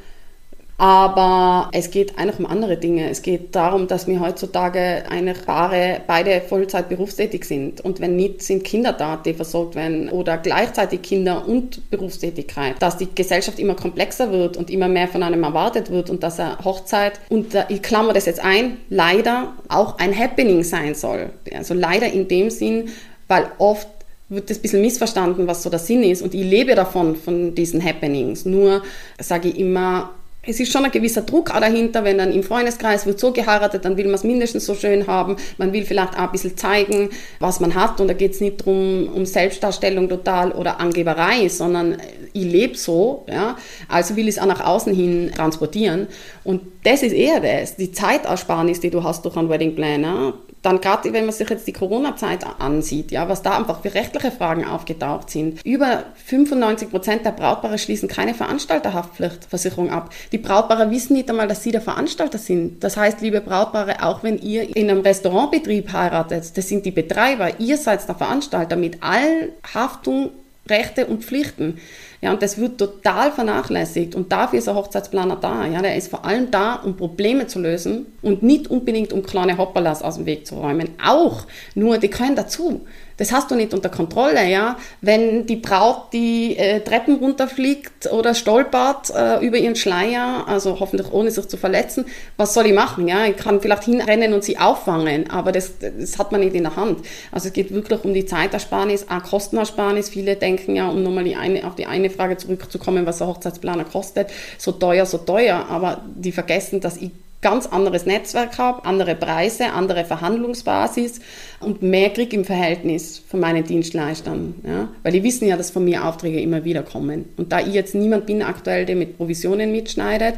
Aber 0.80 1.70
es 1.72 1.90
geht 1.90 2.16
eigentlich 2.18 2.38
um 2.38 2.46
andere 2.46 2.76
Dinge. 2.76 3.10
Es 3.10 3.22
geht 3.22 3.56
darum, 3.56 3.88
dass 3.88 4.06
wir 4.06 4.20
heutzutage 4.20 5.02
eigentlich 5.10 5.44
Paare 5.44 6.00
beide 6.06 6.40
Vollzeit 6.40 6.88
berufstätig 6.88 7.44
sind. 7.44 7.80
Und 7.80 7.98
wenn 7.98 8.14
nicht, 8.14 8.42
sind 8.42 8.62
Kinder 8.62 8.92
da, 8.92 9.16
die 9.16 9.34
versorgt 9.34 9.74
werden 9.74 10.08
oder 10.08 10.38
gleichzeitig 10.38 11.02
Kinder 11.02 11.48
und 11.48 11.90
Berufstätigkeit. 11.90 12.76
Dass 12.78 12.96
die 12.96 13.08
Gesellschaft 13.12 13.58
immer 13.58 13.74
komplexer 13.74 14.30
wird 14.30 14.56
und 14.56 14.70
immer 14.70 14.86
mehr 14.86 15.08
von 15.08 15.24
einem 15.24 15.42
erwartet 15.42 15.90
wird 15.90 16.10
und 16.10 16.22
dass 16.22 16.38
eine 16.38 16.58
Hochzeit, 16.64 17.18
und 17.28 17.56
ich 17.68 17.82
klammer 17.82 18.12
das 18.12 18.26
jetzt 18.26 18.40
ein, 18.44 18.76
leider 18.88 19.54
auch 19.68 19.98
ein 19.98 20.16
Happening 20.16 20.62
sein 20.62 20.94
soll. 20.94 21.30
Also 21.52 21.74
leider 21.74 22.06
in 22.12 22.28
dem 22.28 22.50
Sinn, 22.50 22.90
weil 23.26 23.50
oft 23.58 23.88
wird 24.28 24.50
das 24.50 24.58
ein 24.58 24.62
bisschen 24.62 24.82
missverstanden, 24.82 25.46
was 25.48 25.62
so 25.62 25.70
der 25.70 25.78
Sinn 25.78 26.04
ist. 26.04 26.22
Und 26.22 26.34
ich 26.34 26.44
lebe 26.44 26.74
davon, 26.74 27.16
von 27.16 27.54
diesen 27.54 27.82
Happenings. 27.84 28.44
Nur 28.44 28.82
sage 29.18 29.48
ich 29.48 29.58
immer, 29.58 30.10
es 30.48 30.58
ist 30.58 30.72
schon 30.72 30.84
ein 30.84 30.90
gewisser 30.90 31.22
Druck 31.22 31.50
auch 31.50 31.60
dahinter, 31.60 32.04
wenn 32.04 32.16
dann 32.16 32.32
im 32.32 32.42
Freundeskreis 32.42 33.04
wird 33.04 33.20
so 33.20 33.32
geheiratet, 33.32 33.84
dann 33.84 33.98
will 33.98 34.06
man 34.06 34.14
es 34.14 34.24
mindestens 34.24 34.64
so 34.64 34.74
schön 34.74 35.06
haben. 35.06 35.36
Man 35.58 35.74
will 35.74 35.84
vielleicht 35.84 36.14
auch 36.14 36.20
ein 36.22 36.32
bisschen 36.32 36.56
zeigen, 36.56 37.10
was 37.38 37.60
man 37.60 37.74
hat. 37.74 38.00
Und 38.00 38.08
da 38.08 38.14
geht 38.14 38.32
es 38.32 38.40
nicht 38.40 38.60
darum, 38.60 39.10
um 39.12 39.26
Selbstdarstellung 39.26 40.08
total 40.08 40.52
oder 40.52 40.80
Angeberei, 40.80 41.48
sondern 41.48 41.98
ich 42.32 42.44
lebe 42.44 42.76
so. 42.78 43.26
Ja? 43.28 43.58
Also 43.88 44.16
will 44.16 44.26
ich 44.26 44.36
es 44.36 44.42
auch 44.42 44.46
nach 44.46 44.64
außen 44.64 44.94
hin 44.94 45.30
transportieren. 45.34 46.06
Und 46.44 46.62
das 46.82 47.02
ist 47.02 47.12
eher 47.12 47.40
das, 47.40 47.76
die 47.76 47.92
Zeitersparnis, 47.92 48.80
die 48.80 48.88
du 48.90 49.04
hast 49.04 49.26
durch 49.26 49.36
einen 49.36 49.50
Wedding 49.50 49.74
Planner 49.74 50.32
dann 50.62 50.80
gerade 50.80 51.12
wenn 51.12 51.26
man 51.26 51.34
sich 51.34 51.48
jetzt 51.48 51.66
die 51.66 51.72
Corona-Zeit 51.72 52.44
ansieht, 52.58 53.10
ja, 53.10 53.28
was 53.28 53.42
da 53.42 53.56
einfach 53.56 53.82
für 53.82 53.94
rechtliche 53.94 54.30
Fragen 54.30 54.64
aufgetaucht 54.64 55.30
sind. 55.30 55.64
Über 55.64 56.04
95 56.26 56.90
Prozent 56.90 57.24
der 57.24 57.32
Brautpaare 57.32 57.78
schließen 57.78 58.08
keine 58.08 58.34
Veranstalterhaftpflichtversicherung 58.34 59.90
ab. 59.90 60.10
Die 60.32 60.38
Brautpaare 60.38 60.90
wissen 60.90 61.14
nicht 61.14 61.30
einmal, 61.30 61.48
dass 61.48 61.62
sie 61.62 61.72
der 61.72 61.80
Veranstalter 61.80 62.38
sind. 62.38 62.82
Das 62.82 62.96
heißt, 62.96 63.20
liebe 63.20 63.40
Brautpaare, 63.40 64.02
auch 64.02 64.22
wenn 64.22 64.38
ihr 64.38 64.76
in 64.76 64.90
einem 64.90 65.00
Restaurantbetrieb 65.00 65.92
heiratet, 65.92 66.56
das 66.56 66.68
sind 66.68 66.84
die 66.84 66.90
Betreiber, 66.90 67.60
ihr 67.60 67.76
seid 67.76 68.06
der 68.06 68.14
Veranstalter 68.14 68.76
mit 68.76 69.02
allen 69.02 69.50
Haftung, 69.74 70.30
Rechte 70.70 71.06
und 71.06 71.24
Pflichten. 71.24 71.78
Ja, 72.20 72.32
und 72.32 72.42
das 72.42 72.58
wird 72.58 72.78
total 72.78 73.30
vernachlässigt. 73.30 74.14
Und 74.14 74.32
dafür 74.32 74.58
ist 74.58 74.68
ein 74.68 74.74
Hochzeitsplaner 74.74 75.36
da. 75.36 75.66
Ja, 75.66 75.82
der 75.82 75.96
ist 75.96 76.08
vor 76.08 76.24
allem 76.24 76.50
da, 76.50 76.74
um 76.74 76.96
Probleme 76.96 77.46
zu 77.46 77.60
lösen 77.60 78.06
und 78.22 78.42
nicht 78.42 78.68
unbedingt, 78.68 79.12
um 79.12 79.22
kleine 79.22 79.56
Hopperlas 79.56 80.02
aus 80.02 80.16
dem 80.16 80.26
Weg 80.26 80.46
zu 80.46 80.56
räumen. 80.56 80.90
Auch, 81.04 81.46
nur 81.74 81.98
die 81.98 82.08
können 82.08 82.34
dazu. 82.34 82.80
Das 83.18 83.32
hast 83.32 83.50
du 83.50 83.56
nicht 83.56 83.74
unter 83.74 83.88
Kontrolle, 83.88 84.48
ja. 84.48 84.76
Wenn 85.00 85.46
die 85.46 85.56
Braut 85.56 86.12
die 86.12 86.56
äh, 86.56 86.80
Treppen 86.80 87.16
runterfliegt 87.16 88.10
oder 88.12 88.34
stolpert 88.34 89.10
äh, 89.10 89.44
über 89.44 89.58
ihren 89.58 89.76
Schleier, 89.76 90.44
also 90.46 90.80
hoffentlich 90.80 91.12
ohne 91.12 91.30
sich 91.30 91.46
zu 91.48 91.56
verletzen, 91.56 92.06
was 92.36 92.54
soll 92.54 92.66
ich 92.66 92.74
machen, 92.74 93.08
ja? 93.08 93.26
Ich 93.26 93.36
kann 93.36 93.60
vielleicht 93.60 93.84
hinrennen 93.84 94.32
und 94.32 94.44
sie 94.44 94.56
auffangen, 94.56 95.30
aber 95.30 95.52
das, 95.52 95.72
das 95.80 96.18
hat 96.18 96.32
man 96.32 96.40
nicht 96.40 96.54
in 96.54 96.62
der 96.62 96.76
Hand. 96.76 97.00
Also 97.32 97.48
es 97.48 97.52
geht 97.52 97.72
wirklich 97.74 98.04
um 98.04 98.14
die 98.14 98.24
Zeitersparnis, 98.24 99.06
auch 99.08 99.22
Kostenersparnis. 99.22 100.08
Viele 100.08 100.36
denken 100.36 100.76
ja, 100.76 100.88
um 100.88 101.02
nochmal 101.02 101.24
die 101.24 101.36
eine, 101.36 101.66
auf 101.66 101.74
die 101.74 101.86
eine 101.86 102.10
Frage 102.10 102.36
zurückzukommen, 102.36 103.04
was 103.04 103.18
der 103.18 103.26
Hochzeitsplaner 103.26 103.84
kostet, 103.84 104.28
so 104.58 104.72
teuer, 104.72 105.06
so 105.06 105.18
teuer, 105.18 105.66
aber 105.68 106.02
die 106.14 106.32
vergessen, 106.32 106.80
dass 106.80 106.96
ich 106.96 107.10
ganz 107.40 107.66
anderes 107.66 108.04
Netzwerk 108.04 108.58
habe, 108.58 108.84
andere 108.84 109.14
Preise, 109.14 109.72
andere 109.72 110.04
Verhandlungsbasis 110.04 111.20
und 111.60 111.82
mehr 111.82 112.10
kriege 112.10 112.36
im 112.36 112.44
Verhältnis 112.44 113.18
von 113.18 113.38
meinen 113.40 113.64
Dienstleistern. 113.64 114.54
Ja? 114.66 114.88
Weil 115.02 115.12
die 115.12 115.22
wissen 115.22 115.46
ja, 115.46 115.56
dass 115.56 115.70
von 115.70 115.84
mir 115.84 116.04
Aufträge 116.04 116.40
immer 116.40 116.64
wieder 116.64 116.82
kommen. 116.82 117.26
Und 117.36 117.52
da 117.52 117.60
ich 117.60 117.74
jetzt 117.74 117.94
niemand 117.94 118.26
bin 118.26 118.42
aktuell, 118.42 118.86
der 118.86 118.96
mit 118.96 119.16
Provisionen 119.16 119.70
mitschneidet, 119.70 120.34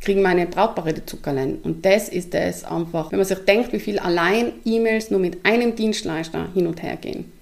kriegen 0.00 0.22
meine 0.22 0.46
Brautpaare 0.46 0.92
die 0.92 1.04
Zuckerlein. 1.04 1.58
Und 1.64 1.84
das 1.84 2.08
ist 2.08 2.32
es 2.34 2.64
einfach, 2.64 3.10
wenn 3.10 3.18
man 3.18 3.26
sich 3.26 3.38
denkt, 3.38 3.72
wie 3.72 3.80
viel 3.80 3.98
allein 3.98 4.52
E-Mails 4.64 5.10
nur 5.10 5.18
mit 5.18 5.44
einem 5.44 5.74
Dienstleister 5.74 6.48
hin 6.54 6.68
und 6.68 6.82
her 6.82 6.96
gehen. 6.96 7.32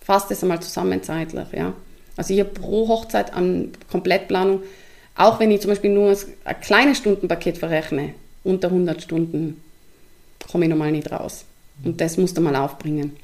Fasst 0.00 0.30
das 0.30 0.42
einmal 0.42 0.60
zusammen 0.60 1.02
zeitlich. 1.02 1.46
Ja? 1.52 1.72
Also 2.16 2.34
habe 2.38 2.50
pro 2.50 2.86
Hochzeit 2.86 3.34
an 3.34 3.72
Komplettplanung, 3.90 4.62
auch 5.16 5.40
wenn 5.40 5.50
ich 5.50 5.60
zum 5.60 5.70
Beispiel 5.70 5.90
nur 5.90 6.16
ein 6.44 6.60
kleines 6.60 6.98
Stundenpaket 6.98 7.58
verrechne, 7.58 8.14
unter 8.44 8.68
100 8.68 9.02
Stunden 9.02 9.60
komme 10.50 10.66
ich 10.66 10.70
normal 10.70 10.92
nicht 10.92 11.10
raus. 11.10 11.44
Und 11.82 12.00
das 12.00 12.16
musst 12.16 12.36
du 12.36 12.40
mal 12.40 12.54
aufbringen. 12.54 13.16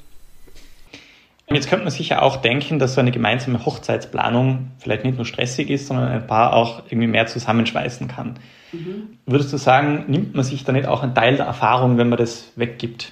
Jetzt 1.49 1.69
könnte 1.69 1.83
man 1.83 1.91
sicher 1.91 2.21
auch 2.21 2.37
denken, 2.37 2.79
dass 2.79 2.93
so 2.93 3.01
eine 3.01 3.11
gemeinsame 3.11 3.65
Hochzeitsplanung 3.65 4.71
vielleicht 4.79 5.03
nicht 5.03 5.17
nur 5.17 5.25
stressig 5.25 5.69
ist, 5.69 5.87
sondern 5.87 6.07
ein 6.07 6.25
Paar 6.25 6.53
auch 6.53 6.83
irgendwie 6.87 7.07
mehr 7.07 7.27
zusammenschweißen 7.27 8.07
kann. 8.07 8.39
Mhm. 8.71 9.17
Würdest 9.25 9.51
du 9.51 9.57
sagen, 9.57 10.05
nimmt 10.07 10.33
man 10.33 10.45
sich 10.45 10.63
da 10.63 10.71
nicht 10.71 10.87
auch 10.87 11.03
einen 11.03 11.13
Teil 11.13 11.35
der 11.35 11.45
Erfahrung, 11.45 11.97
wenn 11.97 12.07
man 12.07 12.17
das 12.17 12.45
weggibt? 12.55 13.11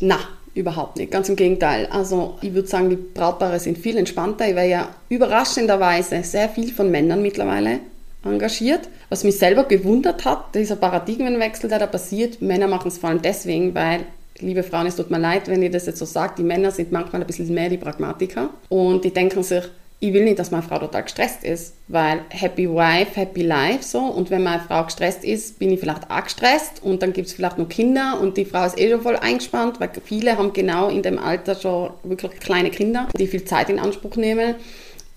Na, 0.00 0.18
überhaupt 0.54 0.98
nicht. 0.98 1.10
Ganz 1.10 1.30
im 1.30 1.36
Gegenteil. 1.36 1.86
Also 1.86 2.36
ich 2.42 2.52
würde 2.52 2.68
sagen, 2.68 2.90
die 2.90 2.96
Brautpaare 2.96 3.60
sind 3.60 3.78
viel 3.78 3.96
entspannter. 3.96 4.46
Ich 4.48 4.54
wäre 4.54 4.68
ja 4.68 4.88
überraschenderweise 5.08 6.22
sehr 6.22 6.50
viel 6.50 6.70
von 6.72 6.90
Männern 6.90 7.22
mittlerweile 7.22 7.80
engagiert. 8.30 8.88
Was 9.08 9.24
mich 9.24 9.38
selber 9.38 9.64
gewundert 9.64 10.24
hat, 10.24 10.54
dieser 10.54 10.76
Paradigmenwechsel, 10.76 11.68
der 11.68 11.78
da 11.78 11.86
passiert, 11.86 12.42
Männer 12.42 12.68
machen 12.68 12.88
es 12.88 12.98
vor 12.98 13.10
allem 13.10 13.22
deswegen, 13.22 13.74
weil 13.74 14.00
liebe 14.38 14.62
Frauen, 14.62 14.86
es 14.86 14.96
tut 14.96 15.10
mir 15.10 15.18
leid, 15.18 15.48
wenn 15.48 15.62
ihr 15.62 15.70
das 15.70 15.86
jetzt 15.86 15.98
so 15.98 16.04
sagt, 16.04 16.38
die 16.38 16.42
Männer 16.42 16.70
sind 16.70 16.92
manchmal 16.92 17.22
ein 17.22 17.26
bisschen 17.26 17.52
mehr 17.52 17.68
die 17.68 17.78
Pragmatiker 17.78 18.50
und 18.68 19.04
die 19.04 19.12
denken 19.12 19.42
sich, 19.42 19.64
ich 19.98 20.12
will 20.12 20.24
nicht, 20.24 20.38
dass 20.38 20.50
meine 20.50 20.62
Frau 20.62 20.78
total 20.78 21.04
gestresst 21.04 21.42
ist, 21.42 21.74
weil 21.88 22.20
happy 22.28 22.68
wife, 22.68 23.18
happy 23.18 23.42
life 23.42 23.82
so 23.82 24.00
und 24.00 24.30
wenn 24.30 24.42
meine 24.42 24.60
Frau 24.60 24.84
gestresst 24.84 25.24
ist, 25.24 25.58
bin 25.58 25.70
ich 25.70 25.80
vielleicht 25.80 26.10
auch 26.10 26.22
gestresst 26.22 26.82
und 26.82 27.00
dann 27.02 27.14
gibt 27.14 27.28
es 27.28 27.32
vielleicht 27.32 27.56
noch 27.56 27.68
Kinder 27.68 28.18
und 28.20 28.36
die 28.36 28.44
Frau 28.44 28.66
ist 28.66 28.78
eh 28.78 28.90
schon 28.90 29.00
voll 29.00 29.16
eingespannt, 29.16 29.80
weil 29.80 29.90
viele 30.04 30.36
haben 30.36 30.52
genau 30.52 30.90
in 30.90 31.02
dem 31.02 31.18
Alter 31.18 31.54
schon 31.54 31.90
wirklich 32.02 32.40
kleine 32.40 32.70
Kinder, 32.70 33.08
die 33.18 33.26
viel 33.26 33.44
Zeit 33.44 33.70
in 33.70 33.78
Anspruch 33.78 34.16
nehmen 34.16 34.56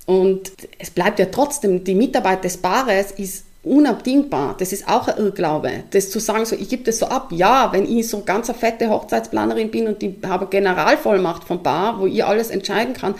und 0.10 0.54
es 0.80 0.89
bleibt 0.89 1.19
ja 1.19 1.28
trotzdem, 1.28 1.84
die 1.84 1.93
Mitarbeit 1.93 2.43
des 2.43 2.58
Paares 2.58 3.12
ist 3.12 3.45
unabdingbar. 3.62 4.56
Das 4.58 4.74
ist 4.74 4.89
auch 4.89 5.08
ein 5.08 5.19
Irrglaube. 5.19 5.84
Das 5.91 6.10
zu 6.10 6.17
sagen, 6.17 6.45
so, 6.45 6.56
ich 6.56 6.67
gebe 6.67 6.82
das 6.82 6.98
so 6.98 7.06
ab. 7.06 7.28
Ja, 7.32 7.72
wenn 7.74 7.86
ich 7.86 8.10
so 8.10 8.24
ganz 8.24 8.50
eine 8.50 8.58
fette 8.58 8.89
Hochzeitsplanerin 8.89 9.69
bin 9.69 9.88
und 9.88 10.02
die 10.02 10.15
habe 10.26 10.48
Generalvollmacht 10.48 11.43
vom 11.43 11.62
Paar, 11.62 12.00
wo 12.00 12.08
ich 12.08 12.26
alles 12.26 12.50
entscheiden 12.50 12.95
kann, 12.95 13.13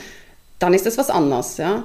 dann 0.58 0.74
ist 0.74 0.88
das 0.88 0.98
was 0.98 1.12
anderes. 1.12 1.58
Ja? 1.58 1.84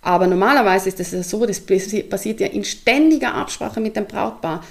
Aber 0.00 0.26
normalerweise 0.26 0.88
ist 0.88 0.98
es 0.98 1.12
ja 1.12 1.22
so, 1.22 1.44
das 1.44 1.60
passiert 1.60 2.40
ja 2.40 2.46
in 2.46 2.64
ständiger 2.64 3.34
Absprache 3.34 3.80
mit 3.80 3.96
dem 3.96 4.06
Brautpaar. 4.06 4.64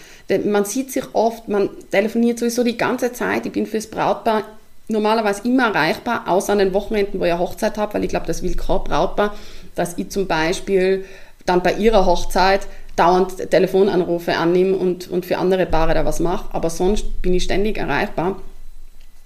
Man 0.43 0.65
sieht 0.65 0.91
sich 0.91 1.05
oft, 1.13 1.49
man 1.49 1.69
telefoniert 1.91 2.39
sowieso 2.39 2.63
die 2.63 2.77
ganze 2.77 3.13
Zeit. 3.13 3.45
Ich 3.45 3.51
bin 3.51 3.67
fürs 3.67 3.85
Brautpaar 3.85 4.43
normalerweise 4.87 5.41
immer 5.43 5.67
erreichbar, 5.67 6.23
außer 6.27 6.53
an 6.53 6.59
den 6.59 6.73
Wochenenden, 6.73 7.19
wo 7.19 7.25
ich 7.25 7.37
Hochzeit 7.37 7.77
habe, 7.77 7.93
weil 7.93 8.05
ich 8.05 8.09
glaube, 8.09 8.25
das 8.25 8.41
will 8.41 8.55
kein 8.55 8.83
Brautpaar 8.83 9.35
dass 9.77 9.97
ich 9.97 10.09
zum 10.09 10.27
Beispiel 10.27 11.05
dann 11.45 11.63
bei 11.63 11.73
ihrer 11.73 12.05
Hochzeit 12.05 12.67
dauernd 12.95 13.49
Telefonanrufe 13.51 14.35
annehme 14.35 14.75
und, 14.75 15.09
und 15.09 15.25
für 15.25 15.37
andere 15.37 15.65
Paare 15.65 15.93
da 15.93 16.03
was 16.03 16.19
mache, 16.19 16.53
aber 16.53 16.69
sonst 16.69 17.21
bin 17.21 17.33
ich 17.33 17.43
ständig 17.43 17.77
erreichbar. 17.77 18.41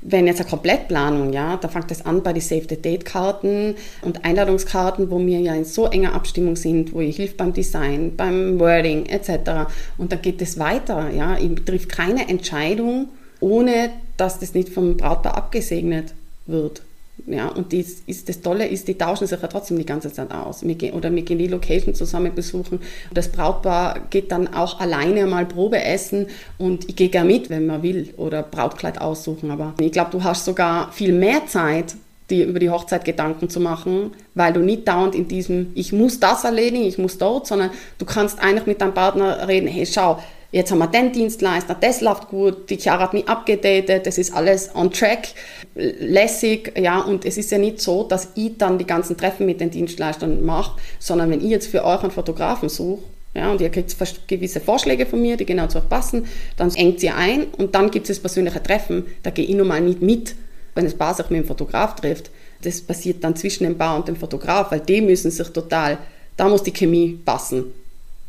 Wenn 0.04 0.26
jetzt 0.26 0.42
eine 0.42 0.50
Komplettplanung, 0.50 1.32
ja, 1.32 1.58
da 1.58 1.68
fängt 1.68 1.92
es 1.92 2.04
an 2.04 2.24
bei 2.24 2.34
den 2.34 2.42
Save 2.42 2.66
the 2.68 2.82
Date 2.82 3.06
Karten 3.06 3.76
und 4.02 4.26
Einladungskarten, 4.26 5.12
wo 5.12 5.20
wir 5.20 5.40
ja 5.40 5.54
in 5.54 5.64
so 5.64 5.86
enger 5.86 6.14
Abstimmung 6.14 6.56
sind, 6.56 6.92
wo 6.94 7.02
ich 7.02 7.18
hilf 7.18 7.38
beim 7.38 7.54
Design, 7.54 8.16
beim 8.18 8.60
Wording 8.60 9.06
etc. 9.06 9.72
Und 10.00 10.12
dann 10.12 10.22
geht 10.22 10.42
es 10.42 10.58
weiter, 10.58 11.12
ja. 11.12 11.38
Ich 11.38 11.54
trifft 11.66 11.90
keine 11.90 12.28
Entscheidung, 12.30 13.10
ohne 13.42 13.92
dass 14.18 14.40
das 14.40 14.56
nicht 14.56 14.70
vom 14.70 14.98
Brautpaar 14.98 15.38
abgesegnet 15.38 16.16
wird. 16.48 16.82
Ja, 17.28 17.50
und 17.50 17.72
dies 17.72 18.04
ist, 18.08 18.30
das 18.30 18.42
Tolle 18.42 18.68
ist, 18.68 18.88
die 18.88 18.98
tauschen 18.98 19.28
sich 19.28 19.42
ja 19.42 19.48
trotzdem 19.48 19.78
die 19.78 19.86
ganze 19.86 20.12
Zeit 20.12 20.32
aus. 20.32 20.66
Wir 20.66 20.76
gehen, 20.76 20.94
oder 20.94 21.14
wir 21.14 21.22
gehen 21.22 21.38
die 21.38 21.48
Location 21.48 21.94
zusammen 21.94 22.34
besuchen. 22.34 22.80
Das 23.14 23.32
Brautpaar 23.32 24.00
geht 24.10 24.32
dann 24.32 24.54
auch 24.54 24.80
alleine 24.80 25.26
mal 25.26 25.46
Probe 25.46 25.84
essen 25.84 26.28
und 26.58 26.90
ich 26.90 26.96
gehe 26.96 27.10
gerne 27.10 27.32
mit, 27.32 27.50
wenn 27.50 27.66
man 27.66 27.84
will, 27.84 28.14
oder 28.18 28.44
Brautkleid 28.44 29.00
aussuchen. 29.00 29.52
Aber 29.52 29.74
ich 29.80 29.92
glaube, 29.92 30.12
du 30.12 30.24
hast 30.24 30.46
sogar 30.46 30.92
viel 30.92 31.14
mehr 31.14 31.46
Zeit, 31.48 31.96
dir 32.30 32.48
über 32.48 32.60
die 32.60 32.70
Hochzeit 32.70 33.06
Gedanken 33.06 33.50
zu 33.50 33.60
machen, 33.60 34.12
weil 34.34 34.54
du 34.54 34.62
nicht 34.62 34.88
dauernd 34.88 35.14
in 35.14 35.28
diesem, 35.28 35.72
ich 35.76 35.94
muss 35.94 36.20
das 36.20 36.44
erledigen, 36.44 36.86
ich 36.86 36.98
muss 36.98 37.18
dort, 37.18 37.46
sondern 37.46 37.70
du 37.98 38.06
kannst 38.06 38.40
eigentlich 38.40 38.66
mit 38.66 38.82
deinem 38.82 38.94
Partner 38.94 39.48
reden, 39.48 39.68
hey, 39.68 39.86
schau, 39.86 40.18
jetzt 40.52 40.72
haben 40.72 40.80
wir 40.80 40.88
den 40.88 41.12
Dienstleister, 41.12 41.76
das 41.80 42.02
läuft 42.02 42.28
gut, 42.28 42.70
die 42.70 42.78
Chiara 42.78 43.04
hat 43.04 43.14
mich 43.14 43.28
abgedatet, 43.28 44.06
das 44.06 44.18
ist 44.18 44.34
alles 44.34 44.76
on 44.76 44.92
track, 44.92 45.30
lässig, 45.76 46.74
ja, 46.78 47.00
und 47.00 47.26
es 47.26 47.38
ist 47.38 47.52
ja 47.52 47.58
nicht 47.58 47.82
so, 47.82 48.04
dass 48.04 48.30
ich 48.36 48.58
dann 48.58 48.78
die 48.78 48.86
ganzen 48.86 49.18
Treffen 49.18 49.46
mit 49.46 49.62
den 49.62 49.72
Dienstleistern 49.72 50.44
mache, 50.44 50.80
sondern 51.00 51.30
wenn 51.30 51.42
ich 51.42 51.50
jetzt 51.50 51.68
für 51.68 51.86
euch 51.86 52.02
einen 52.02 52.12
Fotografen 52.12 52.70
suche, 52.70 53.04
ja, 53.34 53.50
und 53.50 53.62
ihr 53.62 53.70
kriegt 53.70 53.96
gewisse 54.28 54.60
Vorschläge 54.60 55.06
von 55.06 55.22
mir, 55.22 55.38
die 55.38 55.46
genau 55.46 55.68
zu 55.68 55.78
euch 55.78 55.88
passen, 55.88 56.28
dann 56.58 56.74
engt 56.76 57.02
ihr 57.02 57.16
ein 57.16 57.46
und 57.58 57.76
dann 57.76 57.90
gibt 57.90 58.10
es 58.10 58.18
das 58.18 58.22
persönliche 58.22 58.62
Treffen, 58.62 59.06
da 59.24 59.30
gehe 59.30 59.46
ich 59.46 59.56
normal 59.56 59.82
nicht 59.82 60.02
mit, 60.02 60.36
wenn 60.76 60.84
das 60.84 60.96
Paar 60.96 61.14
sich 61.14 61.30
mit 61.30 61.44
dem 61.44 61.48
Fotograf 61.48 61.96
trifft. 61.96 62.30
Das 62.62 62.82
passiert 62.82 63.24
dann 63.24 63.36
zwischen 63.36 63.64
dem 63.64 63.78
Paar 63.78 63.96
und 63.96 64.08
dem 64.08 64.16
Fotograf, 64.16 64.72
weil 64.72 64.82
die 64.82 65.02
müssen 65.02 65.32
sich 65.32 65.48
total, 65.50 65.98
da 66.38 66.48
muss 66.48 66.64
die 66.64 66.74
Chemie 66.74 67.20
passen. 67.26 67.66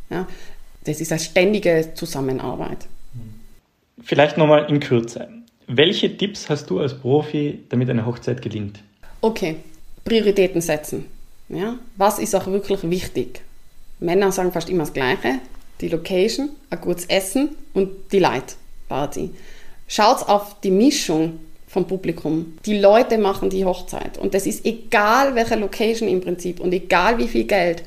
Ja, 0.08 0.26
das 0.84 1.00
ist 1.00 1.12
eine 1.12 1.20
ständige 1.20 1.90
Zusammenarbeit. 1.94 2.78
Vielleicht 4.02 4.36
nochmal 4.36 4.68
in 4.68 4.80
Kürze. 4.80 5.28
Welche 5.66 6.16
Tipps 6.16 6.48
hast 6.48 6.70
du 6.70 6.80
als 6.80 6.98
Profi, 6.98 7.60
damit 7.68 7.88
eine 7.88 8.04
Hochzeit 8.04 8.42
gelingt? 8.42 8.80
Okay, 9.20 9.56
Prioritäten 10.04 10.60
setzen. 10.60 11.06
Ja? 11.48 11.76
Was 11.96 12.18
ist 12.18 12.34
auch 12.34 12.46
wirklich 12.46 12.82
wichtig? 12.90 13.42
Männer 14.00 14.32
sagen 14.32 14.52
fast 14.52 14.68
immer 14.68 14.84
das 14.84 14.92
Gleiche. 14.92 15.38
Die 15.80 15.88
Location, 15.88 16.50
ein 16.70 16.80
gutes 16.80 17.06
Essen 17.06 17.50
und 17.74 17.90
die 18.10 18.18
Light 18.18 18.56
Party. 18.88 19.30
Schaut 19.86 20.28
auf 20.28 20.60
die 20.60 20.70
Mischung 20.70 21.40
vom 21.68 21.86
Publikum. 21.86 22.58
Die 22.66 22.78
Leute 22.78 23.18
machen 23.18 23.48
die 23.48 23.64
Hochzeit 23.64 24.18
und 24.18 24.34
das 24.34 24.46
ist 24.46 24.66
egal 24.66 25.34
welche 25.34 25.54
Location 25.56 26.08
im 26.08 26.20
Prinzip 26.20 26.60
und 26.60 26.72
egal 26.72 27.18
wie 27.18 27.28
viel 27.28 27.44
Geld. 27.44 27.82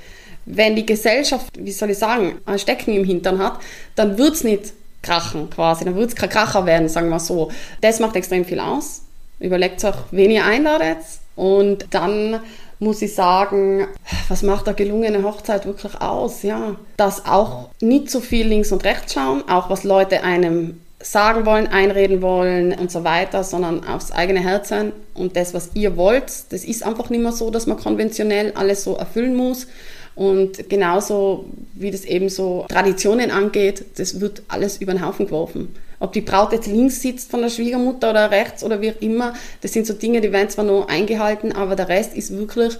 Wenn 0.45 0.75
die 0.75 0.85
Gesellschaft, 0.85 1.53
wie 1.57 1.71
soll 1.71 1.91
ich 1.91 1.97
sagen, 1.97 2.39
ein 2.45 2.59
Stecken 2.59 2.93
im 2.93 3.03
Hintern 3.03 3.39
hat, 3.39 3.59
dann 3.95 4.17
wird 4.17 4.35
es 4.35 4.43
nicht 4.43 4.73
krachen 5.01 5.49
quasi, 5.49 5.85
dann 5.85 5.95
wird 5.95 6.09
es 6.09 6.15
kein 6.15 6.29
Kracher 6.29 6.65
werden, 6.65 6.89
sagen 6.89 7.09
wir 7.09 7.19
so. 7.19 7.51
Das 7.81 7.99
macht 7.99 8.15
extrem 8.15 8.45
viel 8.45 8.59
aus. 8.59 9.01
Überlegt 9.39 9.83
euch, 9.83 9.95
wen 10.11 10.31
ihr 10.31 10.45
einladet 10.45 10.97
und 11.35 11.87
dann 11.91 12.39
muss 12.79 13.01
ich 13.01 13.13
sagen, 13.15 13.87
was 14.27 14.43
macht 14.43 14.67
eine 14.67 14.75
gelungene 14.75 15.23
Hochzeit 15.23 15.65
wirklich 15.65 15.99
aus? 16.01 16.43
Ja, 16.43 16.75
dass 16.97 17.25
auch 17.25 17.69
nicht 17.81 18.09
so 18.09 18.19
viel 18.19 18.47
links 18.47 18.71
und 18.71 18.83
rechts 18.83 19.13
schauen, 19.13 19.47
auch 19.47 19.69
was 19.69 19.83
Leute 19.83 20.23
einem 20.23 20.81
sagen 21.01 21.45
wollen, 21.45 21.67
einreden 21.67 22.21
wollen 22.21 22.73
und 22.73 22.91
so 22.91 23.03
weiter, 23.03 23.43
sondern 23.43 23.85
aufs 23.85 24.11
eigene 24.11 24.39
Herz 24.39 24.69
sein 24.69 24.91
und 25.13 25.35
das, 25.35 25.53
was 25.53 25.71
ihr 25.73 25.97
wollt. 25.97 26.51
Das 26.51 26.63
ist 26.63 26.83
einfach 26.83 27.09
nicht 27.09 27.21
mehr 27.21 27.31
so, 27.31 27.51
dass 27.51 27.67
man 27.67 27.77
konventionell 27.77 28.53
alles 28.55 28.83
so 28.83 28.95
erfüllen 28.95 29.35
muss. 29.35 29.67
Und 30.15 30.69
genauso 30.69 31.45
wie 31.73 31.91
das 31.91 32.05
eben 32.05 32.29
so 32.29 32.65
Traditionen 32.69 33.31
angeht, 33.31 33.85
das 33.97 34.21
wird 34.21 34.43
alles 34.47 34.77
über 34.77 34.93
den 34.93 35.05
Haufen 35.05 35.25
geworfen. 35.25 35.75
Ob 35.99 36.13
die 36.13 36.21
Braut 36.21 36.53
jetzt 36.53 36.67
links 36.67 37.01
sitzt 37.01 37.31
von 37.31 37.41
der 37.41 37.49
Schwiegermutter 37.49 38.11
oder 38.11 38.31
rechts 38.31 38.63
oder 38.63 38.81
wie 38.81 38.91
auch 38.91 39.01
immer, 39.01 39.33
das 39.61 39.73
sind 39.73 39.87
so 39.87 39.93
Dinge, 39.93 40.21
die 40.21 40.31
werden 40.31 40.49
zwar 40.49 40.65
noch 40.65 40.87
eingehalten, 40.87 41.51
aber 41.51 41.75
der 41.75 41.89
Rest 41.89 42.15
ist 42.15 42.35
wirklich 42.35 42.77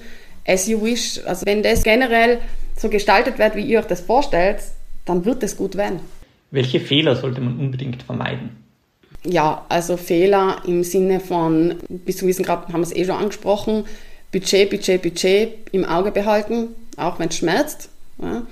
as 0.48 0.68
you 0.68 0.82
wish. 0.82 1.20
Also 1.26 1.46
wenn 1.46 1.64
das 1.64 1.84
generell 1.84 2.40
so 2.78 2.90
gestaltet 2.90 3.38
wird, 3.38 3.56
wie 3.56 3.64
ihr 3.64 3.80
euch 3.80 3.86
das 3.86 4.02
vorstellt, 4.02 4.60
dann 5.06 5.26
wird 5.26 5.44
es 5.44 5.58
gut 5.58 5.76
werden. 5.76 6.00
Welche 6.52 6.80
Fehler 6.80 7.16
sollte 7.16 7.42
man 7.42 7.60
unbedingt 7.60 8.04
vermeiden? 8.04 8.52
Ja, 9.26 9.66
also 9.70 9.98
Fehler 9.98 10.62
im 10.68 10.84
Sinne 10.84 11.20
von, 11.20 11.76
bis 11.90 12.18
zu 12.18 12.28
diesem 12.28 12.46
Grad 12.46 12.68
haben 12.68 12.82
wir 12.82 12.88
es 12.88 12.96
eh 12.96 13.06
schon 13.06 13.16
angesprochen, 13.16 13.86
Budget, 14.32 14.70
Budget, 14.70 15.02
Budget 15.02 15.54
im 15.72 15.86
Auge 15.86 16.12
behalten, 16.12 16.68
auch 16.98 17.20
wenn 17.20 17.30
es 17.30 17.38
schmerzt. 17.38 17.90
Ja. 18.22 18.44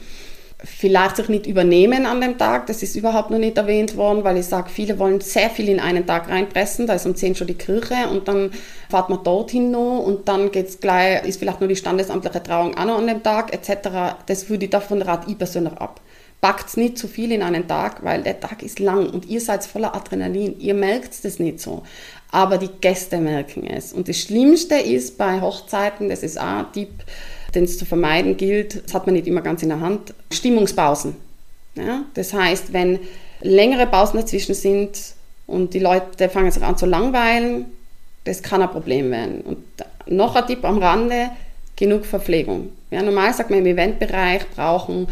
Vielleicht 0.65 1.17
sich 1.17 1.27
nicht 1.27 1.45
übernehmen 1.45 2.05
an 2.05 2.21
dem 2.21 2.37
Tag, 2.37 2.67
das 2.67 2.83
ist 2.83 2.95
überhaupt 2.95 3.31
noch 3.31 3.37
nicht 3.37 3.57
erwähnt 3.57 3.97
worden, 3.97 4.23
weil 4.23 4.37
ich 4.37 4.45
sage, 4.45 4.69
viele 4.69 4.97
wollen 4.97 5.19
sehr 5.19 5.49
viel 5.49 5.67
in 5.67 5.81
einen 5.81 6.07
Tag 6.07 6.29
reinpressen, 6.29 6.87
da 6.87 6.93
ist 6.93 7.05
um 7.05 7.15
10 7.15 7.35
schon 7.35 7.47
die 7.47 7.53
Kirche 7.53 8.07
und 8.09 8.29
dann 8.29 8.51
fahrt 8.89 9.09
man 9.09 9.21
dorthin 9.25 9.71
noch 9.71 9.99
und 9.99 10.29
dann 10.29 10.51
geht's 10.51 10.79
gleich, 10.79 11.25
ist 11.25 11.39
vielleicht 11.39 11.59
nur 11.59 11.67
die 11.67 11.75
standesamtliche 11.75 12.41
Trauung 12.41 12.77
auch 12.77 12.85
noch 12.85 12.97
an 12.97 13.07
dem 13.07 13.21
Tag 13.21 13.53
etc. 13.53 14.15
Das 14.25 14.49
würde 14.49 14.63
ich 14.65 14.71
davon 14.71 15.01
rat 15.01 15.25
ich 15.27 15.37
persönlich 15.37 15.73
ab 15.73 15.99
packt 16.43 16.75
nicht 16.75 16.97
zu 16.97 17.07
viel 17.07 17.31
in 17.31 17.41
einen 17.41 17.69
Tag, 17.69 18.03
weil 18.03 18.21
der 18.21 18.37
Tag 18.37 18.63
ist 18.63 18.79
lang 18.79 19.09
und 19.09 19.25
ihr 19.27 19.39
seid 19.39 19.63
voller 19.63 19.95
Adrenalin. 19.95 20.59
Ihr 20.59 20.73
merkt 20.73 21.13
es 21.23 21.39
nicht 21.39 21.61
so. 21.61 21.83
Aber 22.31 22.57
die 22.57 22.67
Gäste 22.81 23.19
merken 23.19 23.65
es. 23.65 23.93
Und 23.93 24.09
das 24.09 24.17
Schlimmste 24.17 24.75
ist 24.75 25.17
bei 25.17 25.39
Hochzeiten, 25.39 26.09
das 26.09 26.21
ist 26.21 26.37
auch 26.37 26.57
ein 26.57 26.71
Tipp, 26.73 26.91
den 27.55 27.65
es 27.65 27.77
zu 27.77 27.85
vermeiden 27.85 28.37
gilt, 28.37 28.83
das 28.85 28.93
hat 28.93 29.05
man 29.05 29.15
nicht 29.15 29.27
immer 29.27 29.41
ganz 29.41 29.63
in 29.63 29.69
der 29.69 29.79
Hand, 29.79 30.13
Stimmungspausen. 30.31 31.15
Ja? 31.75 32.03
Das 32.13 32.33
heißt, 32.33 32.73
wenn 32.73 32.99
längere 33.41 33.87
Pausen 33.87 34.17
dazwischen 34.19 34.55
sind 34.55 34.97
und 35.47 35.73
die 35.73 35.79
Leute 35.79 36.29
fangen 36.29 36.51
sich 36.51 36.63
an 36.63 36.77
zu 36.77 36.85
langweilen, 36.85 37.65
das 38.23 38.41
kann 38.41 38.61
ein 38.61 38.71
Problem 38.71 39.11
werden. 39.11 39.41
Und 39.41 39.59
noch 40.07 40.35
ein 40.35 40.47
Tipp 40.47 40.63
am 40.63 40.77
Rande, 40.77 41.29
genug 41.75 42.05
Verpflegung. 42.05 42.69
Ja, 42.91 43.01
normal 43.01 43.33
sagt 43.33 43.49
man 43.49 43.59
im 43.59 43.65
Eventbereich 43.65 44.47
brauchen 44.55 45.07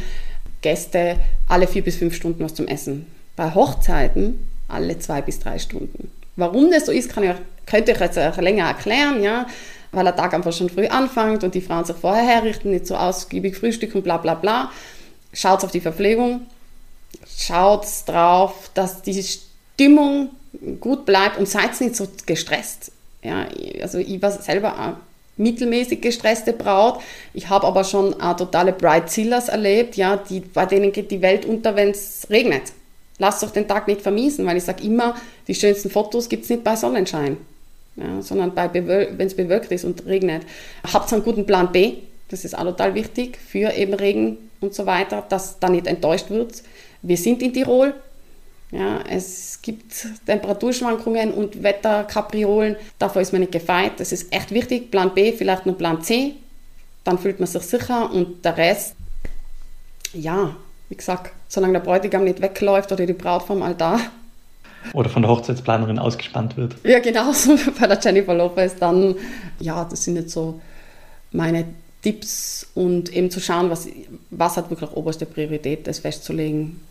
Gäste 0.62 1.18
alle 1.48 1.68
vier 1.68 1.84
bis 1.84 1.96
fünf 1.96 2.14
Stunden 2.14 2.44
was 2.44 2.54
zum 2.54 2.68
Essen. 2.68 3.08
Bei 3.36 3.54
Hochzeiten 3.54 4.48
alle 4.68 5.00
zwei 5.00 5.22
bis 5.22 5.40
drei 5.40 5.60
Stunden. 5.60 6.12
Warum 6.36 6.72
das 6.72 6.86
so 6.86 6.92
ist, 6.92 7.12
kann 7.12 7.24
ich, 7.24 7.32
könnte 7.66 7.92
ich 7.92 8.00
jetzt 8.00 8.18
auch 8.18 8.38
länger 8.38 8.66
erklären, 8.66 9.22
ja, 9.22 9.48
weil 9.92 10.04
der 10.06 10.16
Tag 10.16 10.34
einfach 10.34 10.54
schon 10.54 10.70
früh 10.70 10.88
anfängt 10.88 11.44
und 11.44 11.54
die 11.54 11.62
Frauen 11.62 11.86
sich 11.86 11.96
vorher 11.96 12.24
herrichten, 12.24 12.72
nicht 12.72 12.88
so 12.88 12.96
ausgiebig 12.96 13.58
frühstücken, 13.58 14.02
bla 14.02 14.18
bla 14.18 14.36
bla. 14.36 14.72
Schaut 15.34 15.64
auf 15.64 15.72
die 15.72 15.82
Verpflegung, 15.82 16.42
schaut 17.38 17.86
drauf, 18.06 18.72
dass 18.74 19.02
die 19.02 19.24
Stimmung 19.24 20.30
gut 20.80 21.06
bleibt 21.06 21.38
und 21.38 21.48
seid 21.48 21.80
nicht 21.82 21.96
so 21.96 22.08
gestresst. 22.26 22.92
Ja, 23.24 23.46
also 23.82 24.00
ich 24.00 24.22
war 24.22 24.32
selber 24.32 24.98
mittelmäßig 25.38 26.02
gestresste 26.02 26.54
Braut. 26.54 27.00
Ich 27.34 27.50
habe 27.50 27.68
aber 27.68 27.84
schon 27.84 28.16
totale 28.38 28.74
Bridezillas 28.74 29.50
erlebt, 29.50 29.96
ja, 29.96 30.18
die, 30.18 30.40
bei 30.40 30.66
denen 30.66 30.92
geht 30.92 31.12
die 31.12 31.22
Welt 31.22 31.46
unter, 31.46 31.76
wenn 31.76 31.92
es 31.92 32.28
regnet. 32.30 32.74
Lasst 33.18 33.44
euch 33.44 33.52
den 33.52 33.68
Tag 33.68 33.88
nicht 33.88 34.02
vermiesen, 34.02 34.46
weil 34.46 34.58
ich 34.58 34.64
sage 34.64 34.84
immer, 34.84 35.16
die 35.48 35.56
schönsten 35.56 35.90
Fotos 35.90 36.28
gibt 36.28 36.44
es 36.44 36.50
nicht 36.50 36.64
bei 36.64 36.76
Sonnenschein, 36.76 37.38
ja, 37.96 38.22
sondern 38.22 38.56
wenn 38.56 39.28
es 39.28 39.36
bewölkt 39.36 39.72
ist 39.72 39.86
und 39.86 40.06
regnet. 40.06 40.44
Habt 40.92 41.12
einen 41.12 41.24
guten 41.24 41.46
Plan 41.46 41.72
B, 41.72 41.96
das 42.30 42.46
ist 42.46 42.58
auch 42.58 42.64
total 42.64 42.96
wichtig 42.96 43.38
für 43.38 43.74
eben 43.74 43.94
Regen 43.94 44.38
und 44.62 44.74
so 44.74 44.86
weiter, 44.86 45.26
dass 45.28 45.60
da 45.60 45.70
nicht 45.70 45.88
enttäuscht 45.88 46.30
wird. 46.30 46.64
Wir 47.02 47.18
sind 47.18 47.42
in 47.42 47.54
Tirol, 47.54 47.94
ja, 48.72 49.02
es 49.10 49.60
gibt 49.62 50.08
Temperaturschwankungen 50.26 51.34
und 51.34 51.62
Wetterkapriolen, 51.62 52.78
davor 52.98 53.22
ist 53.22 53.34
man 53.34 53.42
nicht 53.42 53.52
gefeit. 53.52 53.94
Das 53.98 54.14
ist 54.14 54.34
echt 54.34 54.52
wichtig. 54.52 54.92
Plan 54.92 55.14
B, 55.14 55.34
vielleicht 55.34 55.66
nur 55.66 55.78
Plan 55.78 56.02
C, 56.02 56.36
dann 57.04 57.20
fühlt 57.20 57.40
man 57.40 57.48
sich 57.48 57.64
sicher 57.64 58.10
und 58.12 58.46
der 58.46 58.56
Rest, 58.56 58.96
ja, 60.14 60.56
wie 60.88 60.96
gesagt, 60.96 61.34
solange 61.50 61.74
der 61.74 61.80
Bräutigam 61.82 62.24
nicht 62.24 62.42
wegläuft 62.42 62.92
oder 62.92 63.06
die 63.06 63.14
Braut 63.14 63.44
vom 63.44 63.62
Altar. 63.62 64.00
Oder 64.94 65.10
von 65.10 65.22
der 65.22 65.32
Hochzeitsplanerin 65.32 66.00
ausgespannt 66.00 66.58
wird. 66.58 66.76
Ja, 66.84 67.00
genau, 67.00 67.32
so 67.34 67.56
bei 67.80 67.88
der 67.88 68.00
Jennifer 68.02 68.34
Lopez. 68.34 68.76
Dann, 68.78 69.16
ja, 69.60 69.86
das 69.86 70.04
sind 70.04 70.16
jetzt 70.16 70.34
so 70.34 70.60
meine 71.32 71.66
Tipps 72.02 72.68
und 72.74 73.14
eben 73.14 73.30
zu 73.30 73.40
schauen, 73.40 73.70
was, 73.70 73.88
was 74.32 74.58
hat 74.58 74.70
wirklich 74.70 74.92
oberste 74.92 75.26
Priorität, 75.26 75.88
das 75.88 76.00
festzulegen 76.00 76.82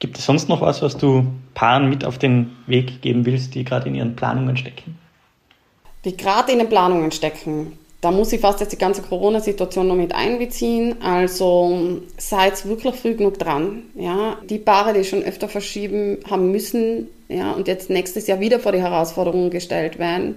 Gibt 0.00 0.18
es 0.18 0.24
sonst 0.24 0.48
noch 0.48 0.62
was, 0.62 0.80
was 0.80 0.96
du 0.96 1.26
Paaren 1.52 1.90
mit 1.90 2.06
auf 2.06 2.16
den 2.16 2.56
Weg 2.66 3.02
geben 3.02 3.26
willst, 3.26 3.54
die 3.54 3.64
gerade 3.64 3.86
in 3.86 3.94
ihren 3.94 4.16
Planungen 4.16 4.56
stecken? 4.56 4.98
Die 6.06 6.16
gerade 6.16 6.52
in 6.52 6.58
den 6.58 6.70
Planungen 6.70 7.12
stecken. 7.12 7.78
Da 8.00 8.10
muss 8.10 8.32
ich 8.32 8.40
fast 8.40 8.60
jetzt 8.60 8.72
die 8.72 8.78
ganze 8.78 9.02
Corona-Situation 9.02 9.86
noch 9.86 9.94
mit 9.94 10.14
einbeziehen. 10.14 11.02
Also 11.02 12.00
seid 12.16 12.66
wirklich 12.66 12.94
früh 12.94 13.14
genug 13.14 13.38
dran. 13.38 13.82
Ja. 13.94 14.38
Die 14.48 14.58
Paare, 14.58 14.94
die 14.94 15.04
schon 15.04 15.22
öfter 15.22 15.48
verschieben 15.48 16.18
haben 16.30 16.50
müssen 16.50 17.08
ja, 17.28 17.52
und 17.52 17.68
jetzt 17.68 17.90
nächstes 17.90 18.26
Jahr 18.26 18.40
wieder 18.40 18.58
vor 18.58 18.72
die 18.72 18.80
Herausforderungen 18.80 19.50
gestellt 19.50 19.98
werden, 19.98 20.36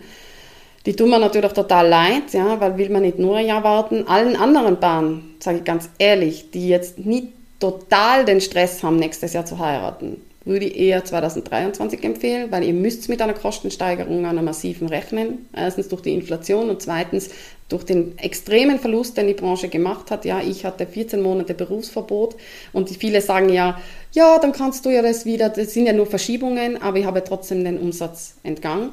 die 0.85 0.95
tun 0.95 1.09
mir 1.09 1.19
natürlich 1.19 1.53
total 1.53 1.87
leid, 1.87 2.33
ja, 2.33 2.59
weil 2.59 2.77
will 2.77 2.89
man 2.89 3.03
nicht 3.03 3.17
nur 3.17 3.37
ein 3.37 3.45
Jahr 3.45 3.63
warten. 3.63 4.05
Allen 4.07 4.35
anderen 4.35 4.79
Paaren, 4.79 5.35
sage 5.39 5.59
ich 5.59 5.63
ganz 5.63 5.89
ehrlich, 5.97 6.51
die 6.51 6.67
jetzt 6.67 6.99
nicht 6.99 7.27
total 7.59 8.25
den 8.25 8.41
Stress 8.41 8.83
haben, 8.83 8.97
nächstes 8.97 9.31
Jahr 9.31 9.45
zu 9.45 9.59
heiraten, 9.59 10.21
würde 10.45 10.65
ich 10.65 10.77
eher 10.77 11.05
2023 11.05 12.03
empfehlen, 12.03 12.51
weil 12.51 12.63
ihr 12.63 12.73
müsst 12.73 13.07
mit 13.09 13.21
einer 13.21 13.33
Kostensteigerung, 13.33 14.25
einer 14.25 14.41
massiven 14.41 14.87
rechnen. 14.87 15.47
Erstens 15.55 15.87
durch 15.87 16.01
die 16.01 16.13
Inflation 16.13 16.69
und 16.69 16.81
zweitens 16.81 17.29
durch 17.69 17.83
den 17.83 18.17
extremen 18.17 18.79
Verlust, 18.79 19.17
den 19.17 19.27
die 19.27 19.33
Branche 19.33 19.69
gemacht 19.69 20.11
hat. 20.11 20.25
Ja, 20.25 20.41
ich 20.41 20.65
hatte 20.65 20.85
14 20.85 21.21
Monate 21.21 21.53
Berufsverbot 21.53 22.35
und 22.71 22.89
viele 22.89 23.21
sagen 23.21 23.49
ja, 23.49 23.79
ja, 24.11 24.37
dann 24.39 24.51
kannst 24.51 24.85
du 24.85 24.89
ja 24.89 25.01
das 25.01 25.25
wieder, 25.25 25.49
das 25.49 25.73
sind 25.73 25.87
ja 25.87 25.93
nur 25.93 26.05
Verschiebungen, 26.05 26.81
aber 26.81 26.99
ich 26.99 27.05
habe 27.05 27.23
trotzdem 27.23 27.63
den 27.63 27.79
Umsatz 27.79 28.35
entgangen. 28.43 28.91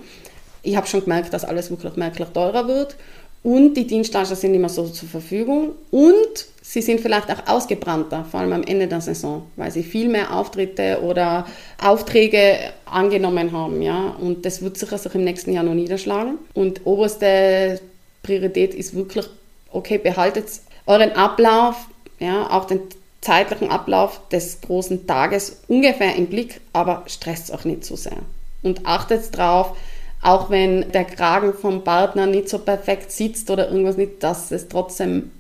Ich 0.63 0.77
habe 0.77 0.87
schon 0.87 1.01
gemerkt, 1.03 1.33
dass 1.33 1.45
alles 1.45 1.71
wirklich 1.71 1.97
merklich 1.97 2.29
teurer 2.29 2.69
wird 2.69 2.97
und 3.43 3.75
die 3.75 3.87
Dienstleister 3.87 4.37
sind 4.37 4.55
immer 4.55 4.69
so 4.69 4.87
zur 4.89 5.09
Verfügung 5.09 5.73
und 5.91 6.47
sie 6.71 6.83
sind 6.83 7.01
vielleicht 7.01 7.29
auch 7.33 7.53
ausgebrannter, 7.53 8.25
vor 8.31 8.41
allem 8.41 8.53
am 8.53 8.63
Ende 8.63 8.87
der 8.87 9.01
Saison, 9.01 9.43
weil 9.57 9.73
sie 9.73 9.83
viel 9.83 10.09
mehr 10.09 10.33
Auftritte 10.33 11.01
oder 11.03 11.45
Aufträge 11.83 12.59
angenommen 12.85 13.51
haben. 13.51 13.83
Ja? 13.83 14.15
Und 14.21 14.47
das 14.47 14.63
wird 14.63 14.79
sich 14.79 14.91
im 15.13 15.25
nächsten 15.25 15.53
Jahr 15.53 15.65
noch 15.65 15.75
niederschlagen. 15.75 16.39
Und 16.55 16.87
oberste 16.87 17.81
Priorität 18.23 18.75
ist 18.75 18.95
wirklich, 18.95 19.27
okay, 19.73 19.99
behaltet 19.99 20.47
euren 20.87 21.11
Ablauf, 21.13 21.89
ja, 22.21 22.49
auch 22.51 22.67
den 22.67 22.81
zeitlichen 23.21 23.71
Ablauf 23.71 24.21
des 24.29 24.61
großen 24.61 25.09
Tages 25.09 25.63
ungefähr 25.67 26.15
im 26.15 26.27
Blick, 26.27 26.61
aber 26.73 27.03
stresst 27.07 27.53
auch 27.53 27.65
nicht 27.65 27.85
zu 27.85 27.97
so 27.97 28.11
sehr. 28.11 28.19
Und 28.63 28.87
achtet 28.87 29.37
darauf, 29.37 29.77
auch 30.23 30.51
wenn 30.51 30.93
der 30.93 31.05
Kragen 31.05 31.53
vom 31.53 31.83
Partner 31.83 32.27
nicht 32.27 32.49
so 32.49 32.59
perfekt 32.59 33.11
sitzt 33.11 33.51
oder 33.51 33.69
irgendwas 33.69 33.97
nicht, 33.97 34.23
dass 34.23 34.53
es 34.53 34.69
trotzdem 34.69 35.31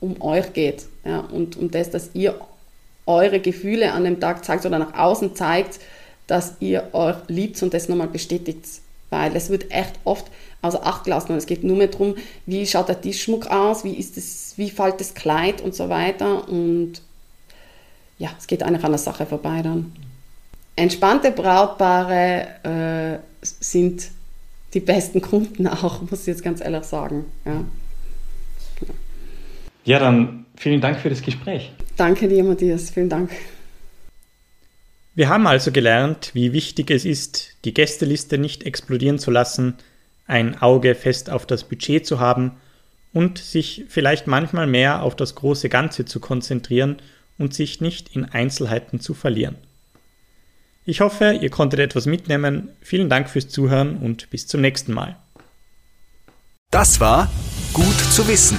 um 0.00 0.20
euch 0.20 0.52
geht. 0.52 0.86
Ja, 1.04 1.20
und 1.20 1.56
um 1.56 1.70
das, 1.70 1.90
dass 1.90 2.10
ihr 2.14 2.40
eure 3.06 3.40
Gefühle 3.40 3.92
an 3.92 4.04
dem 4.04 4.20
Tag 4.20 4.44
zeigt 4.44 4.66
oder 4.66 4.78
nach 4.78 4.94
außen 4.94 5.34
zeigt, 5.34 5.80
dass 6.26 6.54
ihr 6.60 6.88
euch 6.92 7.16
liebt 7.28 7.62
und 7.62 7.74
das 7.74 7.88
nochmal 7.88 8.08
bestätigt. 8.08 8.64
Weil 9.10 9.34
es 9.34 9.50
wird 9.50 9.70
echt 9.72 9.94
oft 10.04 10.26
außer 10.62 10.86
Acht 10.86 11.04
gelassen 11.04 11.32
und 11.32 11.38
es 11.38 11.46
geht 11.46 11.64
nur 11.64 11.76
mehr 11.76 11.88
darum, 11.88 12.16
wie 12.46 12.66
schaut 12.66 12.88
der 12.88 13.00
Tischschmuck 13.00 13.48
aus, 13.48 13.82
wie, 13.82 13.94
ist 13.94 14.16
das, 14.16 14.52
wie 14.56 14.70
fällt 14.70 15.00
das 15.00 15.14
Kleid 15.14 15.60
und 15.60 15.74
so 15.74 15.88
weiter. 15.88 16.48
Und 16.48 17.02
ja, 18.18 18.30
es 18.38 18.46
geht 18.46 18.62
einfach 18.62 18.84
an 18.84 18.92
der 18.92 18.98
Sache 18.98 19.26
vorbei 19.26 19.62
dann. 19.62 19.92
Entspannte 20.76 21.32
Brautpaare 21.32 22.46
äh, 22.62 23.18
sind 23.42 24.10
die 24.74 24.80
besten 24.80 25.20
Kunden 25.20 25.66
auch, 25.68 26.02
muss 26.02 26.20
ich 26.20 26.26
jetzt 26.28 26.44
ganz 26.44 26.60
ehrlich 26.60 26.84
sagen. 26.84 27.24
Ja. 27.44 27.64
Ja, 29.84 29.98
dann 29.98 30.46
vielen 30.56 30.80
Dank 30.80 31.00
für 31.00 31.10
das 31.10 31.22
Gespräch. 31.22 31.72
Danke 31.96 32.28
dir, 32.28 32.44
Matthias. 32.44 32.90
Vielen 32.90 33.08
Dank. 33.08 33.30
Wir 35.14 35.28
haben 35.28 35.46
also 35.46 35.72
gelernt, 35.72 36.30
wie 36.34 36.52
wichtig 36.52 36.90
es 36.90 37.04
ist, 37.04 37.56
die 37.64 37.74
Gästeliste 37.74 38.38
nicht 38.38 38.62
explodieren 38.62 39.18
zu 39.18 39.30
lassen, 39.30 39.74
ein 40.26 40.62
Auge 40.62 40.94
fest 40.94 41.28
auf 41.28 41.46
das 41.46 41.64
Budget 41.64 42.06
zu 42.06 42.20
haben 42.20 42.52
und 43.12 43.38
sich 43.38 43.86
vielleicht 43.88 44.26
manchmal 44.28 44.66
mehr 44.66 45.02
auf 45.02 45.16
das 45.16 45.34
große 45.34 45.68
Ganze 45.68 46.04
zu 46.04 46.20
konzentrieren 46.20 46.96
und 47.38 47.54
sich 47.54 47.80
nicht 47.80 48.14
in 48.14 48.24
Einzelheiten 48.24 49.00
zu 49.00 49.14
verlieren. 49.14 49.56
Ich 50.86 51.00
hoffe, 51.00 51.38
ihr 51.40 51.50
konntet 51.50 51.80
etwas 51.80 52.06
mitnehmen. 52.06 52.68
Vielen 52.80 53.08
Dank 53.08 53.28
fürs 53.28 53.48
Zuhören 53.48 53.96
und 53.96 54.30
bis 54.30 54.46
zum 54.46 54.60
nächsten 54.60 54.92
Mal. 54.92 55.16
Das 56.70 57.00
war 57.00 57.30
Gut 57.72 57.98
zu 58.12 58.26
wissen, 58.26 58.58